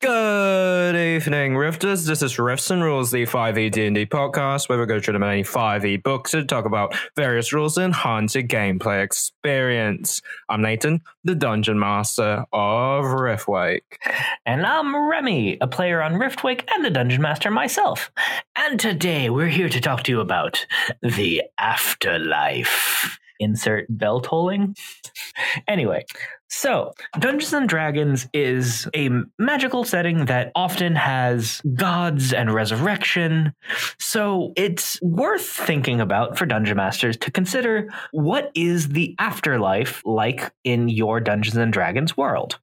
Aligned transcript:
Good 0.00 0.96
evening, 0.96 1.54
Rifters. 1.54 2.06
This 2.06 2.20
is 2.20 2.38
Rifts 2.38 2.70
and 2.70 2.82
Rules, 2.82 3.10
the 3.10 3.24
5e 3.24 3.70
D&D 3.70 4.06
podcast, 4.06 4.68
where 4.68 4.78
we 4.78 4.84
go 4.84 5.00
through 5.00 5.14
the 5.14 5.18
many 5.18 5.42
5e 5.42 6.02
books 6.02 6.34
and 6.34 6.46
talk 6.46 6.66
about 6.66 6.94
various 7.16 7.54
rules 7.54 7.78
and 7.78 7.86
enhance 7.86 8.34
your 8.34 8.44
gameplay 8.44 9.02
experience. 9.02 10.20
I'm 10.50 10.60
Nathan, 10.60 11.00
the 11.22 11.34
Dungeon 11.34 11.78
Master 11.78 12.44
of 12.52 13.04
Riftwake. 13.04 13.80
And 14.44 14.66
I'm 14.66 14.94
Remy, 14.94 15.56
a 15.62 15.66
player 15.66 16.02
on 16.02 16.14
Riftwake 16.14 16.68
and 16.74 16.84
the 16.84 16.90
Dungeon 16.90 17.22
Master 17.22 17.50
myself. 17.50 18.10
And 18.56 18.78
today 18.78 19.30
we're 19.30 19.48
here 19.48 19.70
to 19.70 19.80
talk 19.80 20.02
to 20.02 20.12
you 20.12 20.20
about 20.20 20.66
the 21.02 21.44
afterlife. 21.58 23.18
Insert 23.40 23.86
bell 23.88 24.20
tolling. 24.20 24.76
Anyway, 25.66 26.04
so, 26.56 26.92
Dungeons 27.18 27.52
and 27.52 27.68
Dragons 27.68 28.28
is 28.32 28.88
a 28.94 29.10
magical 29.40 29.82
setting 29.82 30.26
that 30.26 30.52
often 30.54 30.94
has 30.94 31.60
gods 31.74 32.32
and 32.32 32.52
resurrection. 32.52 33.52
So, 33.98 34.52
it's 34.56 35.00
worth 35.02 35.44
thinking 35.44 36.00
about 36.00 36.38
for 36.38 36.46
dungeon 36.46 36.76
masters 36.76 37.16
to 37.18 37.30
consider 37.32 37.92
what 38.12 38.52
is 38.54 38.90
the 38.90 39.16
afterlife 39.18 40.00
like 40.04 40.52
in 40.62 40.88
your 40.88 41.18
Dungeons 41.18 41.56
and 41.56 41.72
Dragons 41.72 42.16
world. 42.16 42.60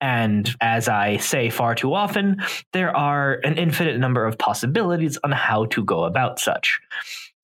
And 0.00 0.50
as 0.62 0.88
I 0.88 1.18
say 1.18 1.50
far 1.50 1.74
too 1.74 1.92
often, 1.92 2.38
there 2.72 2.96
are 2.96 3.40
an 3.44 3.58
infinite 3.58 3.98
number 3.98 4.24
of 4.24 4.38
possibilities 4.38 5.18
on 5.22 5.32
how 5.32 5.66
to 5.66 5.84
go 5.84 6.04
about 6.04 6.38
such. 6.38 6.80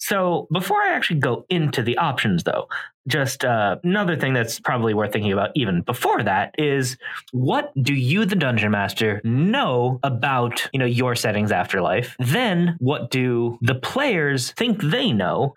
So 0.04 0.48
before 0.52 0.82
I 0.82 0.92
actually 0.92 1.20
go 1.20 1.46
into 1.48 1.82
the 1.82 1.96
options, 1.96 2.42
though, 2.42 2.68
just 3.08 3.42
uh, 3.42 3.76
another 3.84 4.16
thing 4.16 4.34
that's 4.34 4.60
probably 4.60 4.92
worth 4.92 5.14
thinking 5.14 5.32
about 5.32 5.52
even 5.54 5.80
before 5.80 6.22
that 6.22 6.54
is 6.58 6.98
what 7.32 7.72
do 7.82 7.94
you, 7.94 8.26
the 8.26 8.36
dungeon 8.36 8.70
master, 8.70 9.22
know 9.24 10.00
about 10.02 10.68
you 10.74 10.78
know 10.78 10.84
your 10.84 11.14
settings 11.14 11.50
afterlife? 11.50 12.16
Then 12.18 12.76
what 12.80 13.10
do 13.10 13.58
the 13.62 13.76
players 13.76 14.50
think 14.52 14.82
they 14.82 15.10
know? 15.10 15.54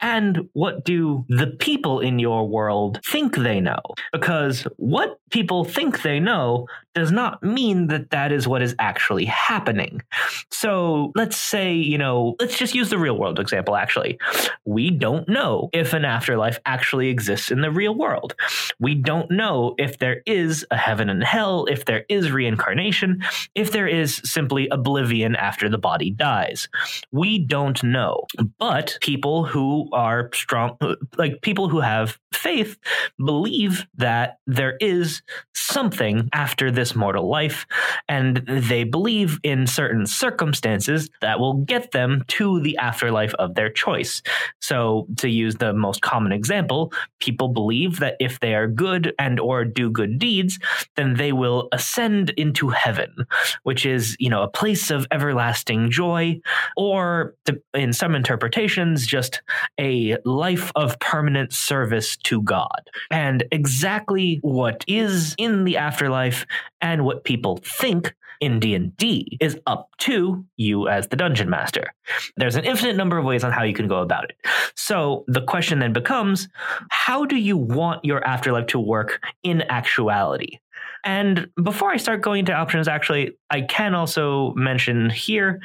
and 0.00 0.48
what 0.54 0.84
do 0.84 1.24
the 1.28 1.46
people 1.46 2.00
in 2.00 2.18
your 2.18 2.48
world 2.48 3.00
think 3.04 3.36
they 3.36 3.60
know? 3.60 3.80
Because 4.12 4.66
what 4.76 5.20
people 5.30 5.64
think 5.64 6.00
they 6.00 6.18
know 6.18 6.66
does 6.94 7.12
not 7.12 7.42
mean 7.42 7.88
that 7.88 8.10
that 8.10 8.32
is 8.32 8.48
what 8.48 8.62
is 8.62 8.74
actually 8.78 9.24
happening. 9.24 10.02
So 10.50 11.12
let's 11.14 11.36
say, 11.36 11.74
you 11.74 11.98
know, 11.98 12.36
let's 12.40 12.58
just 12.58 12.74
use 12.74 12.90
the 12.90 12.98
real 12.98 13.18
world 13.18 13.38
example, 13.38 13.76
actually. 13.76 14.18
We 14.64 14.90
don't 14.90 15.28
know 15.28 15.70
if 15.72 15.92
an 15.92 16.04
afterlife 16.04 16.58
actually 16.66 17.08
exists 17.08 17.50
in 17.50 17.60
the 17.60 17.70
real 17.70 17.94
world. 17.94 18.34
We 18.78 18.94
don't 18.94 19.30
know 19.30 19.74
if 19.78 19.98
there 19.98 20.22
is 20.26 20.66
a 20.70 20.76
heaven 20.76 21.08
and 21.08 21.22
hell, 21.22 21.66
if 21.66 21.84
there 21.84 22.04
is 22.08 22.30
reincarnation, 22.30 23.22
if 23.54 23.72
there 23.72 23.88
is 23.88 24.20
simply 24.24 24.68
oblivion 24.68 25.36
after 25.36 25.68
the 25.68 25.78
body 25.78 26.10
dies. 26.10 26.68
We 27.12 27.38
don't 27.38 27.82
know. 27.82 28.26
But 28.58 28.98
people 29.00 29.44
who 29.44 29.88
are 29.92 30.30
strong, 30.34 30.78
like 31.16 31.42
people 31.42 31.68
who 31.68 31.80
have 31.80 32.18
faith, 32.32 32.78
believe 33.18 33.86
that 33.96 34.38
there 34.46 34.76
is 34.80 35.22
something 35.54 36.28
after 36.32 36.70
this 36.80 36.96
mortal 36.96 37.28
life, 37.28 37.66
and 38.08 38.38
they 38.48 38.84
believe 38.84 39.38
in 39.42 39.66
certain 39.66 40.06
circumstances 40.06 41.10
that 41.20 41.38
will 41.38 41.52
get 41.52 41.90
them 41.90 42.24
to 42.26 42.58
the 42.60 42.74
afterlife 42.78 43.34
of 43.34 43.54
their 43.54 43.68
choice. 43.70 44.22
So, 44.62 45.06
to 45.18 45.28
use 45.28 45.56
the 45.56 45.74
most 45.74 46.00
common 46.00 46.32
example, 46.32 46.90
people 47.18 47.48
believe 47.48 47.98
that 47.98 48.16
if 48.18 48.40
they 48.40 48.54
are 48.54 48.66
good 48.66 49.12
and 49.18 49.38
or 49.38 49.66
do 49.66 49.90
good 49.90 50.18
deeds, 50.18 50.58
then 50.96 51.16
they 51.16 51.32
will 51.32 51.68
ascend 51.70 52.30
into 52.30 52.70
heaven, 52.70 53.26
which 53.64 53.84
is, 53.84 54.16
you 54.18 54.30
know, 54.30 54.42
a 54.42 54.48
place 54.48 54.90
of 54.90 55.06
everlasting 55.12 55.90
joy, 55.90 56.40
or 56.78 57.34
in 57.74 57.92
some 57.92 58.14
interpretations, 58.14 59.06
just 59.06 59.42
a 59.78 60.16
life 60.24 60.72
of 60.76 60.98
permanent 60.98 61.52
service 61.52 62.16
to 62.16 62.40
God. 62.40 62.88
And 63.10 63.44
exactly 63.52 64.38
what 64.40 64.82
is 64.88 65.34
in 65.36 65.64
the 65.64 65.76
afterlife 65.76 66.46
and 66.80 67.04
what 67.04 67.24
people 67.24 67.58
think 67.58 68.14
in 68.40 68.58
D&D 68.58 69.36
is 69.40 69.58
up 69.66 69.90
to 69.98 70.44
you 70.56 70.88
as 70.88 71.08
the 71.08 71.16
dungeon 71.16 71.50
master. 71.50 71.92
There's 72.36 72.56
an 72.56 72.64
infinite 72.64 72.96
number 72.96 73.18
of 73.18 73.24
ways 73.24 73.44
on 73.44 73.52
how 73.52 73.62
you 73.62 73.74
can 73.74 73.86
go 73.86 74.00
about 74.00 74.24
it. 74.24 74.36
So 74.74 75.24
the 75.28 75.42
question 75.42 75.78
then 75.78 75.92
becomes 75.92 76.48
how 76.88 77.26
do 77.26 77.36
you 77.36 77.56
want 77.56 78.04
your 78.04 78.26
afterlife 78.26 78.66
to 78.68 78.80
work 78.80 79.22
in 79.42 79.62
actuality? 79.70 80.58
And 81.04 81.48
before 81.62 81.90
I 81.90 81.96
start 81.96 82.22
going 82.22 82.40
into 82.40 82.52
options, 82.52 82.88
actually, 82.88 83.36
I 83.50 83.62
can 83.62 83.94
also 83.94 84.52
mention 84.54 85.10
here 85.10 85.60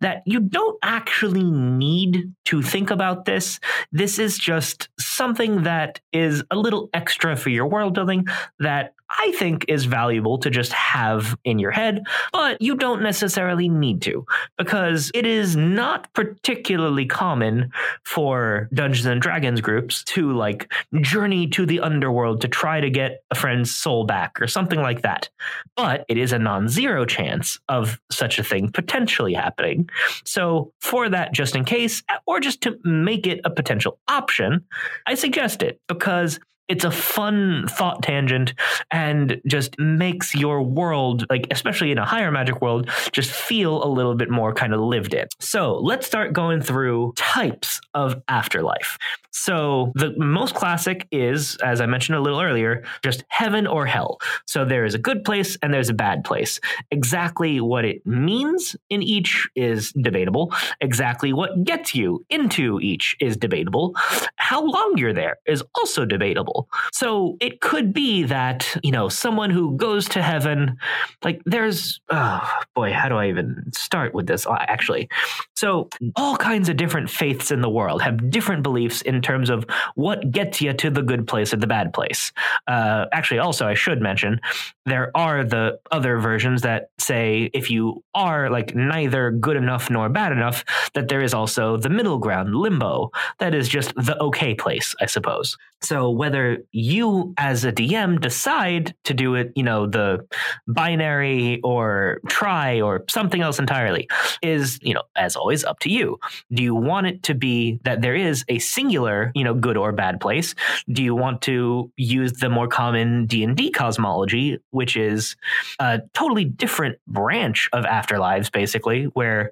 that 0.00 0.22
you 0.26 0.40
don't 0.40 0.78
actually 0.82 1.44
need 1.44 2.32
to 2.46 2.62
think 2.62 2.90
about 2.90 3.24
this. 3.24 3.60
This 3.92 4.18
is 4.18 4.38
just 4.38 4.88
something 4.98 5.62
that 5.64 6.00
is 6.12 6.42
a 6.50 6.56
little 6.56 6.88
extra 6.94 7.36
for 7.36 7.50
your 7.50 7.66
world 7.66 7.94
building 7.94 8.26
that 8.60 8.94
I 9.10 9.32
think 9.32 9.64
is 9.68 9.86
valuable 9.86 10.38
to 10.38 10.50
just 10.50 10.72
have 10.72 11.36
in 11.44 11.58
your 11.58 11.70
head, 11.70 12.02
but 12.32 12.60
you 12.60 12.74
don't 12.74 13.02
necessarily 13.02 13.68
need 13.68 14.02
to 14.02 14.26
because 14.58 15.10
it 15.14 15.24
is 15.24 15.56
not 15.56 16.12
particularly 16.12 17.06
common 17.06 17.72
for 18.04 18.68
Dungeons 18.74 19.06
and 19.06 19.20
Dragons 19.20 19.60
groups 19.62 20.04
to 20.04 20.32
like 20.32 20.70
journey 21.00 21.46
to 21.48 21.64
the 21.64 21.80
underworld 21.80 22.42
to 22.42 22.48
try 22.48 22.80
to 22.80 22.90
get 22.90 23.22
a 23.30 23.34
friend's 23.34 23.74
soul 23.74 24.04
back 24.04 24.40
or 24.42 24.46
something 24.46 24.67
like 24.76 25.02
that. 25.02 25.28
But 25.76 26.04
it 26.08 26.18
is 26.18 26.32
a 26.32 26.38
non 26.38 26.68
zero 26.68 27.04
chance 27.06 27.58
of 27.68 27.98
such 28.10 28.38
a 28.38 28.44
thing 28.44 28.70
potentially 28.70 29.34
happening. 29.34 29.88
So, 30.24 30.72
for 30.80 31.08
that, 31.08 31.32
just 31.32 31.56
in 31.56 31.64
case, 31.64 32.02
or 32.26 32.40
just 32.40 32.60
to 32.62 32.78
make 32.84 33.26
it 33.26 33.40
a 33.44 33.50
potential 33.50 33.98
option, 34.08 34.64
I 35.06 35.14
suggest 35.14 35.62
it 35.62 35.80
because 35.88 36.38
it's 36.68 36.84
a 36.84 36.90
fun 36.90 37.66
thought 37.68 38.02
tangent 38.02 38.54
and 38.90 39.40
just 39.46 39.78
makes 39.78 40.34
your 40.34 40.62
world 40.62 41.24
like 41.30 41.46
especially 41.50 41.90
in 41.90 41.98
a 41.98 42.04
higher 42.04 42.30
magic 42.30 42.60
world 42.60 42.90
just 43.12 43.30
feel 43.30 43.82
a 43.82 43.88
little 43.88 44.14
bit 44.14 44.30
more 44.30 44.52
kind 44.52 44.74
of 44.74 44.80
lived 44.80 45.14
in. 45.14 45.26
So 45.40 45.78
let's 45.78 46.06
start 46.06 46.32
going 46.32 46.60
through 46.60 47.14
types 47.16 47.80
of 47.94 48.22
afterlife. 48.28 48.98
So 49.30 49.92
the 49.94 50.14
most 50.16 50.54
classic 50.54 51.06
is 51.12 51.56
as 51.64 51.80
i 51.80 51.86
mentioned 51.86 52.16
a 52.16 52.20
little 52.20 52.40
earlier 52.40 52.84
just 53.02 53.24
heaven 53.28 53.66
or 53.66 53.86
hell. 53.86 54.18
So 54.46 54.64
there 54.64 54.84
is 54.84 54.94
a 54.94 54.98
good 54.98 55.24
place 55.24 55.56
and 55.62 55.72
there's 55.72 55.88
a 55.88 55.94
bad 55.94 56.24
place. 56.24 56.60
Exactly 56.90 57.60
what 57.60 57.84
it 57.84 58.06
means 58.06 58.76
in 58.90 59.02
each 59.02 59.48
is 59.54 59.92
debatable. 59.92 60.52
Exactly 60.80 61.32
what 61.32 61.64
gets 61.64 61.94
you 61.94 62.24
into 62.30 62.80
each 62.80 63.16
is 63.20 63.36
debatable. 63.36 63.94
How 64.36 64.64
long 64.64 64.94
you're 64.96 65.12
there 65.12 65.38
is 65.46 65.62
also 65.74 66.04
debatable 66.04 66.57
so 66.92 67.36
it 67.40 67.60
could 67.60 67.92
be 67.92 68.24
that, 68.24 68.76
you 68.82 68.90
know, 68.90 69.08
someone 69.08 69.50
who 69.50 69.76
goes 69.76 70.08
to 70.10 70.22
heaven, 70.22 70.76
like 71.22 71.40
there's, 71.44 72.00
oh 72.10 72.48
boy, 72.74 72.92
how 72.92 73.08
do 73.08 73.16
I 73.16 73.28
even 73.28 73.70
start 73.72 74.14
with 74.14 74.26
this? 74.26 74.46
Uh, 74.46 74.56
actually, 74.60 75.08
so 75.54 75.88
all 76.16 76.36
kinds 76.36 76.68
of 76.68 76.76
different 76.76 77.10
faiths 77.10 77.50
in 77.50 77.60
the 77.60 77.70
world 77.70 78.02
have 78.02 78.30
different 78.30 78.62
beliefs 78.62 79.02
in 79.02 79.20
terms 79.20 79.50
of 79.50 79.66
what 79.94 80.30
gets 80.30 80.60
you 80.60 80.72
to 80.72 80.90
the 80.90 81.02
good 81.02 81.26
place 81.26 81.52
or 81.52 81.56
the 81.56 81.66
bad 81.66 81.92
place. 81.92 82.32
Uh, 82.66 83.06
actually, 83.12 83.38
also, 83.38 83.66
I 83.66 83.74
should 83.74 84.00
mention 84.00 84.40
there 84.86 85.10
are 85.14 85.44
the 85.44 85.78
other 85.90 86.18
versions 86.18 86.62
that 86.62 86.90
say 86.98 87.50
if 87.52 87.70
you 87.70 88.02
are 88.14 88.50
like 88.50 88.74
neither 88.74 89.30
good 89.30 89.56
enough 89.56 89.90
nor 89.90 90.08
bad 90.08 90.32
enough, 90.32 90.64
that 90.94 91.08
there 91.08 91.22
is 91.22 91.34
also 91.34 91.76
the 91.76 91.90
middle 91.90 92.18
ground, 92.18 92.54
limbo, 92.54 93.10
that 93.38 93.54
is 93.54 93.68
just 93.68 93.94
the 93.94 94.16
okay 94.20 94.54
place, 94.54 94.94
I 95.00 95.06
suppose. 95.06 95.56
So 95.80 96.10
whether 96.10 96.47
you 96.72 97.34
as 97.36 97.64
a 97.64 97.72
DM 97.72 98.20
decide 98.20 98.94
to 99.04 99.14
do 99.14 99.34
it, 99.34 99.52
you 99.54 99.62
know, 99.62 99.86
the 99.86 100.26
binary 100.66 101.60
or 101.62 102.20
try 102.28 102.80
or 102.80 103.04
something 103.08 103.40
else 103.42 103.58
entirely 103.58 104.08
is, 104.42 104.78
you 104.82 104.94
know, 104.94 105.02
as 105.16 105.36
always 105.36 105.64
up 105.64 105.78
to 105.80 105.90
you. 105.90 106.18
Do 106.52 106.62
you 106.62 106.74
want 106.74 107.06
it 107.06 107.22
to 107.24 107.34
be 107.34 107.80
that 107.84 108.02
there 108.02 108.14
is 108.14 108.44
a 108.48 108.58
singular, 108.58 109.32
you 109.34 109.44
know, 109.44 109.54
good 109.54 109.76
or 109.76 109.92
bad 109.92 110.20
place? 110.20 110.54
Do 110.90 111.02
you 111.02 111.14
want 111.14 111.42
to 111.42 111.90
use 111.96 112.32
the 112.34 112.48
more 112.48 112.68
common 112.68 113.26
D&D 113.26 113.70
cosmology, 113.70 114.58
which 114.70 114.96
is 114.96 115.36
a 115.78 116.00
totally 116.14 116.44
different 116.44 116.98
branch 117.06 117.68
of 117.72 117.84
afterlives 117.84 118.50
basically, 118.50 119.04
where 119.14 119.50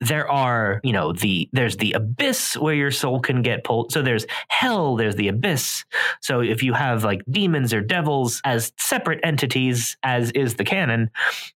there 0.00 0.30
are, 0.30 0.80
you 0.82 0.92
know, 0.92 1.12
the 1.12 1.48
there's 1.52 1.76
the 1.76 1.92
abyss 1.92 2.56
where 2.56 2.74
your 2.74 2.90
soul 2.90 3.20
can 3.20 3.42
get 3.42 3.64
pulled. 3.64 3.92
So 3.92 4.02
there's 4.02 4.26
hell, 4.48 4.96
there's 4.96 5.16
the 5.16 5.28
abyss. 5.28 5.84
So 6.20 6.37
if 6.40 6.62
you 6.62 6.72
have 6.72 7.04
like 7.04 7.22
demons 7.30 7.72
or 7.72 7.80
devils 7.80 8.40
as 8.44 8.72
separate 8.78 9.20
entities 9.22 9.96
as 10.02 10.30
is 10.32 10.54
the 10.54 10.64
canon, 10.64 11.10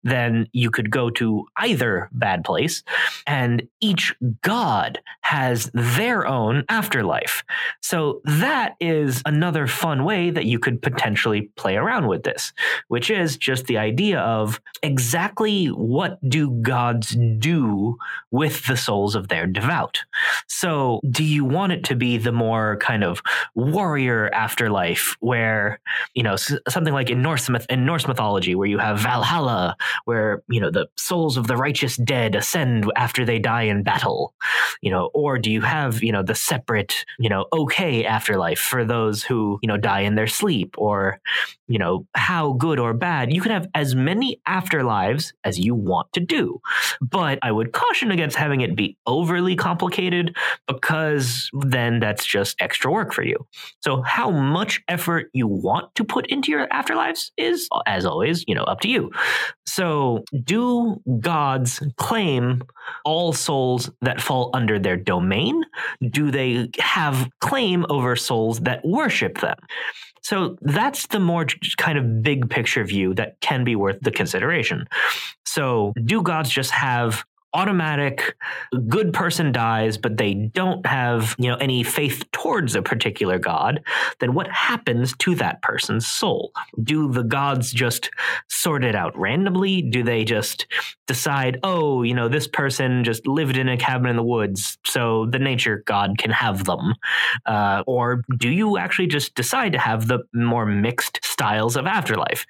then 0.04 0.48
you 0.52 0.70
could 0.72 0.90
go 0.90 1.10
to 1.12 1.46
either 1.58 2.10
bad 2.12 2.44
place 2.44 2.84
and 3.28 3.68
each 3.80 4.16
god 4.42 5.00
has 5.22 5.70
their 5.74 6.28
own 6.28 6.64
afterlife. 6.70 7.44
So 7.82 8.22
that 8.26 8.76
is 8.80 9.22
another 9.26 9.68
fun 9.68 10.04
way 10.04 10.30
that 10.30 10.46
you 10.46 10.60
could 10.60 10.82
potentially 10.82 11.50
play 11.56 11.76
around 11.76 12.08
with 12.08 12.24
this, 12.24 12.54
which 12.88 13.10
is 13.10 13.38
just 13.38 13.66
the 13.66 13.78
idea 13.78 14.20
of 14.20 14.60
exactly 14.84 15.68
what 15.68 16.18
do 16.30 16.52
gods 16.62 17.16
do 17.38 17.98
with 18.32 18.66
the 18.68 18.78
souls 18.78 19.16
of 19.16 19.28
their 19.28 19.48
devout. 19.48 20.00
So 20.48 21.00
do 21.10 21.24
you 21.24 21.46
want 21.46 21.72
it 21.72 21.84
to 21.86 21.96
be 21.96 22.18
the 22.18 22.32
more 22.32 22.78
kind 22.78 23.04
of 23.04 23.22
warrior 23.56 24.30
afterlife 24.62 25.18
where, 25.22 25.80
you 26.14 26.22
know, 26.22 26.36
something 26.36 26.94
like 26.94 27.10
in 27.10 27.22
Norse 27.22 27.50
myth, 27.50 27.66
in 27.70 27.84
Norse 27.86 28.08
mythology 28.08 28.54
where 28.54 28.68
you 28.68 28.78
have 28.78 29.00
Valhalla 29.00 29.76
where, 30.06 30.44
you 30.50 30.62
know, 30.62 30.70
the 30.70 30.88
souls 30.98 31.36
of 31.36 31.48
the 31.48 31.58
righteous 31.58 31.98
dead 31.98 32.36
ascend 32.36 32.92
after 32.96 33.26
they 33.26 33.40
die 33.40 33.64
in 33.64 33.82
battle, 33.82 34.36
you 34.82 34.92
know, 34.92 35.10
or 35.14 35.40
do 35.40 35.50
you 35.50 35.62
have, 35.62 36.04
you 36.04 36.12
know, 36.12 36.22
the 36.22 36.36
separate, 36.36 37.06
you 37.18 37.30
know, 37.30 37.46
okay 37.52 38.06
afterlife 38.06 38.60
for 38.60 38.86
those 38.86 39.24
who, 39.24 39.58
you 39.64 39.68
know, 39.68 39.78
die 39.78 40.02
in 40.02 40.16
their 40.16 40.28
sleep 40.28 40.76
or, 40.78 41.20
you 41.68 41.80
know, 41.80 42.06
how 42.16 42.54
good 42.54 42.80
or 42.80 42.94
bad. 42.94 43.34
You 43.34 43.42
can 43.42 43.52
have 43.52 43.68
as 43.74 43.96
many 43.96 44.40
afterlives 44.48 45.34
as 45.44 45.58
you 45.58 45.74
want 45.74 46.14
to 46.14 46.20
do. 46.20 46.62
But 47.02 47.40
I 47.42 47.52
would 47.52 47.72
caution 47.72 48.12
against 48.12 48.38
having 48.38 48.62
it 48.62 48.76
be 48.76 48.98
overly 49.08 49.56
complicated 49.56 50.36
because 50.68 51.50
then 51.54 52.00
that's 52.00 52.26
just 52.26 52.62
extra 52.62 52.92
work 52.92 53.12
for 53.14 53.24
you. 53.24 53.48
So 53.82 54.02
how 54.02 54.30
much 54.52 54.82
effort 54.88 55.30
you 55.34 55.48
want 55.48 55.94
to 55.96 56.04
put 56.04 56.28
into 56.28 56.52
your 56.52 56.68
afterlives 56.68 57.32
is 57.38 57.68
as 57.86 58.06
always, 58.06 58.44
you 58.48 58.56
know, 58.56 58.64
up 58.64 58.82
to 58.82 58.90
you. 58.90 59.12
So 59.66 60.24
do 60.44 61.02
gods 61.20 61.82
claim 61.98 62.64
all 63.06 63.34
souls 63.34 63.90
that 64.02 64.22
fall 64.22 64.50
under 64.54 64.78
their 64.78 64.98
domain? 64.98 65.64
Do 66.10 66.32
they 66.32 66.70
have 66.80 67.30
claim 67.40 67.86
over 67.90 68.16
souls 68.16 68.60
that 68.62 68.86
worship 68.86 69.40
them? 69.40 69.58
So 70.24 70.58
that's 70.62 71.08
the 71.08 71.20
more 71.20 71.46
kind 71.78 71.98
of 71.98 72.22
big 72.22 72.50
picture 72.50 72.84
view 72.84 73.14
that 73.16 73.40
can 73.42 73.64
be 73.64 73.76
worth 73.76 74.00
the 74.02 74.12
consideration. 74.12 74.88
So, 75.46 75.94
do 76.06 76.22
gods 76.22 76.50
just 76.50 76.72
have 76.72 77.26
automatic 77.54 78.36
good 78.88 79.14
person 79.14 79.52
dies 79.52 79.98
but 79.98 80.18
they 80.18 80.34
don't 80.34 80.86
have 80.86 81.36
you 81.38 81.50
know 81.50 81.58
any 81.58 81.84
faith 81.84 82.24
towards 82.32 82.76
a 82.76 82.82
particular 82.82 83.38
god 83.38 83.82
then 84.20 84.34
what 84.34 84.50
happens 84.50 85.16
to 85.18 85.36
that 85.36 85.62
person's 85.62 86.08
soul? 86.08 86.52
Do 86.82 87.12
the 87.12 87.24
gods 87.24 87.72
just 87.72 88.10
sort 88.50 88.84
it 88.84 88.96
out 88.96 89.18
randomly? 89.18 89.82
Do 89.82 90.04
they 90.04 90.24
just 90.24 90.68
decide 91.08 91.60
oh 91.64 92.04
you 92.04 92.14
know 92.14 92.30
this 92.30 92.48
person 92.48 93.04
just 93.04 93.26
lived 93.28 93.58
in 93.58 93.68
a 93.68 93.78
cabin 93.78 94.10
in 94.10 94.16
the 94.16 94.24
woods 94.24 94.78
so 94.86 95.26
the 95.26 95.40
nature 95.40 95.84
god 95.86 96.18
can 96.18 96.32
have 96.32 96.66
them? 96.66 96.94
Uh, 97.46 97.84
or 97.88 98.24
do 98.38 98.50
you 98.50 98.78
actually 98.78 99.08
just 99.08 99.36
decide 99.36 99.74
to 99.74 99.80
have 99.80 100.08
the 100.08 100.20
more 100.34 100.66
mixed 100.66 101.20
styles 101.24 101.76
of 101.76 101.86
afterlife? 101.86 102.46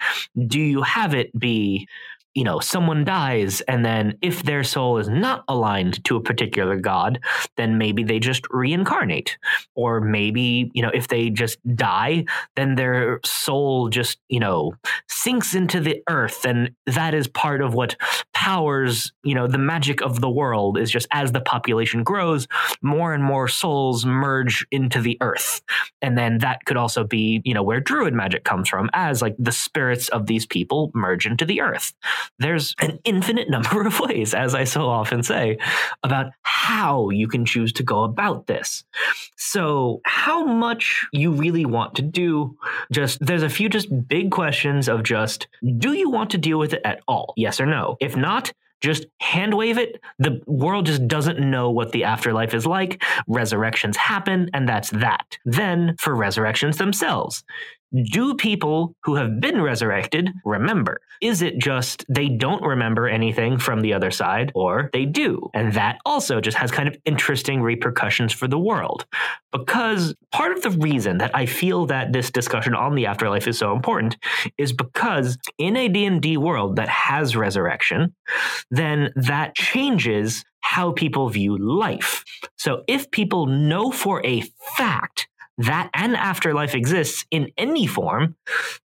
Do 0.48 0.60
you 0.60 0.82
have 0.82 1.14
it 1.14 1.38
be 1.40 1.88
you 2.34 2.44
know, 2.44 2.60
someone 2.60 3.04
dies, 3.04 3.62
and 3.62 3.86
then 3.86 4.18
if 4.22 4.44
their 4.44 4.64
soul 4.64 4.98
is 4.98 5.10
not 5.10 5.44
aligned 5.48 6.04
to 6.06 6.16
a 6.16 6.22
particular 6.22 6.78
god, 6.78 7.20
then 7.58 7.78
maybe 7.78 8.04
they 8.04 8.20
just 8.20 8.46
reincarnate. 8.50 9.38
Or 9.76 10.00
maybe, 10.00 10.72
you 10.74 10.82
know, 10.82 10.92
if 10.94 11.08
they 11.08 11.30
just 11.30 11.58
die, 11.76 12.26
then 12.56 12.76
their 12.76 13.20
soul 13.26 13.90
just, 13.90 14.20
you 14.30 14.40
know, 14.40 14.74
sinks 15.08 15.56
into 15.56 15.80
the 15.80 16.02
earth. 16.10 16.46
And 16.46 16.72
that 16.86 17.14
is 17.14 17.28
part 17.28 17.62
of 17.62 17.74
what 17.74 17.96
powers, 18.34 19.12
you 19.24 19.36
know, 19.36 19.48
the 19.48 19.58
magic 19.58 20.02
of 20.02 20.22
the 20.22 20.30
world 20.30 20.78
is 20.78 20.90
just 20.90 21.08
as 21.12 21.32
the 21.32 21.42
population 21.42 22.04
grows, 22.04 22.48
more 22.82 23.14
and 23.14 23.24
more 23.24 23.48
souls 23.48 24.06
merge 24.06 24.66
into 24.72 25.02
the 25.02 25.18
earth. 25.22 25.62
And 26.02 26.18
then 26.18 26.40
that 26.40 26.66
could 26.66 26.78
also 26.78 27.04
be, 27.04 27.42
you 27.44 27.54
know, 27.54 27.64
where 27.64 27.80
druid 27.82 28.14
magic 28.14 28.44
comes 28.44 28.70
from, 28.70 28.90
as 28.94 29.22
like 29.22 29.36
the 29.38 29.52
spirits 29.52 30.08
of 30.10 30.28
these 30.28 30.46
people 30.46 30.92
merge 30.94 31.26
into 31.26 31.46
the 31.46 31.62
earth 31.62 31.94
there's 32.40 32.76
an 32.80 33.00
infinite 33.04 33.50
number 33.50 33.86
of 33.86 34.00
ways, 34.00 34.34
as 34.34 34.56
I 34.56 34.64
so 34.64 34.88
often 34.88 35.24
say, 35.24 35.58
about 36.04 36.32
how 36.44 37.10
you 37.10 37.28
can 37.28 37.46
choose 37.46 37.74
to 37.74 37.84
go 37.84 38.04
about 38.04 38.48
this. 38.48 38.84
So, 39.38 40.02
how 40.06 40.46
much 40.46 41.08
you 41.12 41.32
really 41.32 41.66
want 41.66 41.96
to 41.96 42.02
do, 42.02 42.58
just 42.92 43.20
there's 43.20 43.44
a 43.44 43.50
few 43.50 43.70
just 43.70 43.90
big 44.08 44.32
questions 44.32 44.88
of 44.88 45.04
just 45.04 45.48
do 45.78 45.94
you 45.94 46.10
want 46.10 46.30
to 46.32 46.38
deal 46.38 46.60
with 46.60 46.74
it 46.74 46.82
at 46.86 47.02
all? 47.08 47.34
Yes 47.36 47.60
or 47.60 47.66
no? 47.66 47.98
If 48.00 48.16
not, 48.16 48.54
just 48.82 49.06
hand 49.20 49.54
wave 49.54 49.78
it. 49.78 50.02
The 50.18 50.42
world 50.48 50.88
just 50.88 51.08
doesn't 51.08 51.40
know 51.40 51.70
what 51.70 51.92
the 51.92 52.04
afterlife 52.04 52.54
is 52.54 52.66
like. 52.66 53.04
Resurrections 53.28 53.96
happen, 53.96 54.50
and 54.54 54.68
that's 54.68 54.90
that. 54.90 55.38
Then, 55.46 55.96
for 56.00 56.16
resurrections 56.16 56.78
themselves, 56.78 57.44
do 58.04 58.36
people 58.36 58.96
who 59.04 59.16
have 59.16 59.40
been 59.40 59.62
resurrected 59.62 60.30
remember? 60.46 61.02
Is 61.22 61.42
it 61.42 61.58
just 61.58 62.06
they 62.10 62.30
don't 62.30 62.64
remember 62.64 63.08
anything 63.08 63.58
from 63.58 63.82
the 63.82 63.94
other 63.94 64.12
side, 64.12 64.52
or 64.56 64.90
they 64.94 65.06
do? 65.06 65.50
And 65.54 65.74
that 65.74 66.00
also 66.06 66.42
just 66.42 66.58
has 66.58 66.72
kind 66.72 66.88
of 66.88 66.98
interesting 67.06 67.62
repercussions 67.62 68.34
for 68.34 68.48
the 68.48 68.58
world. 68.58 69.06
Because 69.52 70.16
part 70.32 70.54
of 70.54 70.64
the 70.64 70.72
reason 70.72 71.18
that 71.18 71.36
I 71.36 71.46
feel 71.46 71.86
that 71.88 72.14
this 72.14 72.32
discussion 72.32 72.74
on 72.74 72.96
the 72.96 73.06
afterlife 73.06 73.48
is 73.48 73.58
so 73.58 73.74
important 73.74 74.18
is 74.58 74.72
because 74.72 75.38
in 75.58 75.76
a 75.76 75.90
D&D 75.90 76.38
world 76.38 76.78
that 76.78 76.90
has 76.90 77.36
resurrection, 77.36 78.16
then 78.70 79.12
that 79.16 79.56
changes 79.56 80.46
how 80.62 80.92
people 80.92 81.28
view 81.30 81.58
life. 81.58 82.24
So 82.56 82.84
if 82.88 83.12
people 83.12 83.48
know 83.48 83.92
for 83.92 84.26
a 84.26 84.44
fact 84.78 85.28
that 85.66 85.90
an 85.94 86.16
afterlife 86.16 86.76
exists 86.76 87.26
in 87.32 87.50
any 87.58 87.88
form, 87.88 88.36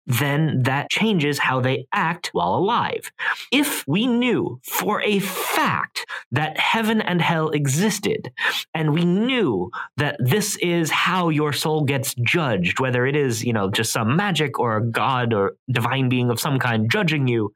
then 0.06 0.62
that 0.62 0.90
changes 0.90 1.38
how 1.38 1.60
they 1.60 1.86
act 1.92 2.30
while 2.32 2.54
alive. 2.54 3.10
If 3.52 3.86
we 3.86 4.06
knew 4.06 4.60
for 4.62 5.02
a 5.02 5.18
fact 5.20 6.06
that 6.32 6.58
heaven 6.58 7.00
and 7.00 7.20
hell 7.20 7.50
existed, 7.50 8.32
and 8.74 8.92
we 8.92 9.04
knew 9.04 9.70
that 9.96 10.16
this 10.18 10.56
is 10.56 10.90
how 10.90 11.28
your 11.28 11.52
soul 11.52 11.84
gets 11.84 12.14
judged, 12.14 12.80
whether 12.80 13.06
it 13.06 13.16
is, 13.16 13.44
you 13.44 13.52
know, 13.52 13.70
just 13.70 13.92
some 13.92 14.16
magic 14.16 14.58
or 14.58 14.76
a 14.76 14.86
god 14.86 15.32
or 15.32 15.56
divine 15.70 16.08
being 16.08 16.30
of 16.30 16.40
some 16.40 16.58
kind 16.58 16.90
judging 16.90 17.28
you, 17.28 17.52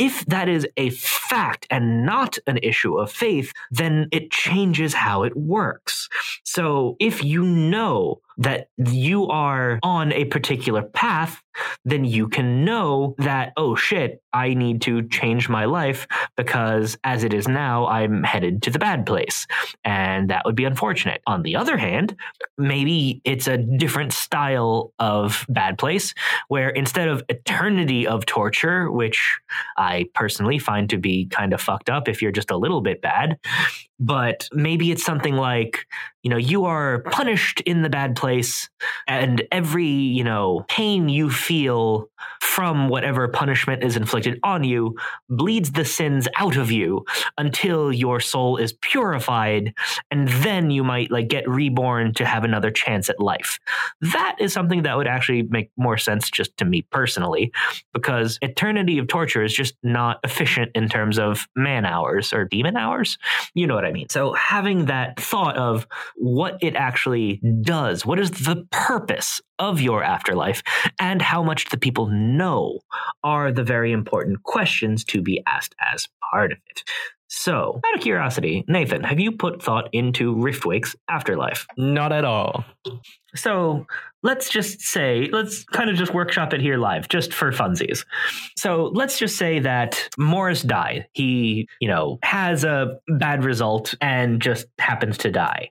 if 0.00 0.24
that 0.26 0.48
is 0.48 0.66
a 0.78 0.88
fact 0.90 1.66
and 1.70 2.06
not 2.06 2.38
an 2.46 2.58
issue 2.62 2.98
of 2.98 3.12
faith, 3.12 3.52
then 3.70 4.08
it 4.12 4.30
changes 4.30 4.94
how 4.94 5.24
it 5.24 5.36
works. 5.36 6.08
So 6.42 6.96
if 6.98 7.22
you 7.22 7.42
know 7.42 8.22
that 8.40 8.68
you 8.78 9.28
are 9.28 9.78
on 9.82 10.12
a 10.12 10.24
particular 10.24 10.82
path, 10.82 11.40
then 11.84 12.04
you 12.04 12.28
can 12.28 12.64
know 12.64 13.14
that, 13.18 13.52
oh 13.56 13.74
shit, 13.74 14.22
I 14.32 14.54
need 14.54 14.80
to 14.82 15.06
change 15.08 15.48
my 15.48 15.66
life 15.66 16.06
because 16.36 16.96
as 17.04 17.22
it 17.22 17.34
is 17.34 17.46
now, 17.46 17.86
I'm 17.86 18.22
headed 18.22 18.62
to 18.62 18.70
the 18.70 18.78
bad 18.78 19.04
place. 19.04 19.46
And 19.84 20.30
that 20.30 20.44
would 20.46 20.54
be 20.54 20.64
unfortunate. 20.64 21.20
On 21.26 21.42
the 21.42 21.56
other 21.56 21.76
hand, 21.76 22.16
maybe 22.56 23.20
it's 23.24 23.46
a 23.46 23.58
different 23.58 24.12
style 24.12 24.92
of 24.98 25.44
bad 25.48 25.76
place 25.76 26.14
where 26.48 26.70
instead 26.70 27.08
of 27.08 27.22
eternity 27.28 28.06
of 28.06 28.24
torture, 28.24 28.90
which 28.90 29.38
I 29.76 30.06
personally 30.14 30.58
find 30.58 30.88
to 30.90 30.96
be 30.96 31.26
kind 31.26 31.52
of 31.52 31.60
fucked 31.60 31.90
up 31.90 32.08
if 32.08 32.22
you're 32.22 32.32
just 32.32 32.50
a 32.50 32.56
little 32.56 32.80
bit 32.80 33.02
bad, 33.02 33.38
but 33.98 34.48
maybe 34.52 34.92
it's 34.92 35.04
something 35.04 35.36
like 35.36 35.86
you 36.22 36.30
know, 36.30 36.36
you 36.36 36.66
are 36.66 37.00
punished 37.10 37.60
in 37.62 37.82
the 37.82 37.88
bad 37.88 38.14
place, 38.14 38.29
and 39.06 39.42
every, 39.52 39.86
you 39.86 40.24
know, 40.24 40.64
pain 40.68 41.08
you 41.08 41.30
feel 41.30 42.08
from 42.40 42.88
whatever 42.88 43.28
punishment 43.28 43.82
is 43.82 43.96
inflicted 43.96 44.38
on 44.42 44.64
you 44.64 44.94
bleeds 45.28 45.72
the 45.72 45.84
sins 45.84 46.28
out 46.36 46.56
of 46.56 46.70
you 46.70 47.04
until 47.38 47.92
your 47.92 48.20
soul 48.20 48.56
is 48.56 48.74
purified, 48.74 49.72
and 50.10 50.28
then 50.28 50.70
you 50.70 50.84
might 50.84 51.10
like 51.10 51.28
get 51.28 51.48
reborn 51.48 52.12
to 52.14 52.24
have 52.24 52.44
another 52.44 52.70
chance 52.70 53.08
at 53.08 53.20
life. 53.20 53.58
That 54.00 54.36
is 54.38 54.52
something 54.52 54.82
that 54.82 54.96
would 54.96 55.06
actually 55.06 55.42
make 55.42 55.70
more 55.76 55.96
sense 55.96 56.30
just 56.30 56.56
to 56.58 56.64
me 56.64 56.82
personally, 56.90 57.52
because 57.94 58.38
eternity 58.42 58.98
of 58.98 59.06
torture 59.06 59.42
is 59.42 59.54
just 59.54 59.74
not 59.82 60.18
efficient 60.24 60.70
in 60.74 60.88
terms 60.88 61.18
of 61.18 61.46
man 61.56 61.86
hours 61.86 62.32
or 62.32 62.44
demon 62.44 62.76
hours. 62.76 63.18
You 63.54 63.66
know 63.66 63.74
what 63.74 63.84
I 63.84 63.92
mean? 63.92 64.08
So 64.08 64.32
having 64.34 64.86
that 64.86 65.18
thought 65.20 65.56
of 65.56 65.86
what 66.16 66.58
it 66.62 66.76
actually 66.76 67.40
does, 67.62 68.04
what 68.04 68.18
is 68.20 68.30
the 68.30 68.66
purpose 68.70 69.40
of 69.58 69.80
your 69.80 70.02
afterlife, 70.02 70.62
and 70.98 71.20
how 71.22 71.42
much 71.42 71.66
the 71.66 71.78
people 71.78 72.06
know 72.06 72.80
are 73.24 73.52
the 73.52 73.64
very 73.64 73.92
important 73.92 74.42
questions 74.42 75.04
to 75.04 75.22
be 75.22 75.42
asked 75.46 75.74
as 75.92 76.08
part 76.30 76.52
of 76.52 76.58
it. 76.68 76.82
So, 77.32 77.80
out 77.86 77.94
of 77.94 78.00
curiosity, 78.00 78.64
Nathan, 78.66 79.04
have 79.04 79.20
you 79.20 79.30
put 79.30 79.62
thought 79.62 79.88
into 79.92 80.34
Riftwake's 80.34 80.96
afterlife? 81.08 81.64
Not 81.76 82.12
at 82.12 82.24
all. 82.24 82.64
So 83.36 83.86
let's 84.24 84.50
just 84.50 84.80
say, 84.80 85.28
let's 85.30 85.64
kind 85.64 85.88
of 85.88 85.96
just 85.96 86.12
workshop 86.12 86.52
it 86.52 86.60
here 86.60 86.76
live, 86.76 87.08
just 87.08 87.32
for 87.32 87.52
funsies. 87.52 88.04
So 88.56 88.90
let's 88.94 89.16
just 89.16 89.36
say 89.36 89.60
that 89.60 90.08
Morris 90.18 90.62
died. 90.62 91.06
He, 91.12 91.68
you 91.80 91.86
know, 91.86 92.18
has 92.24 92.64
a 92.64 92.98
bad 93.06 93.44
result 93.44 93.94
and 94.00 94.42
just 94.42 94.66
happens 94.80 95.16
to 95.18 95.30
die. 95.30 95.70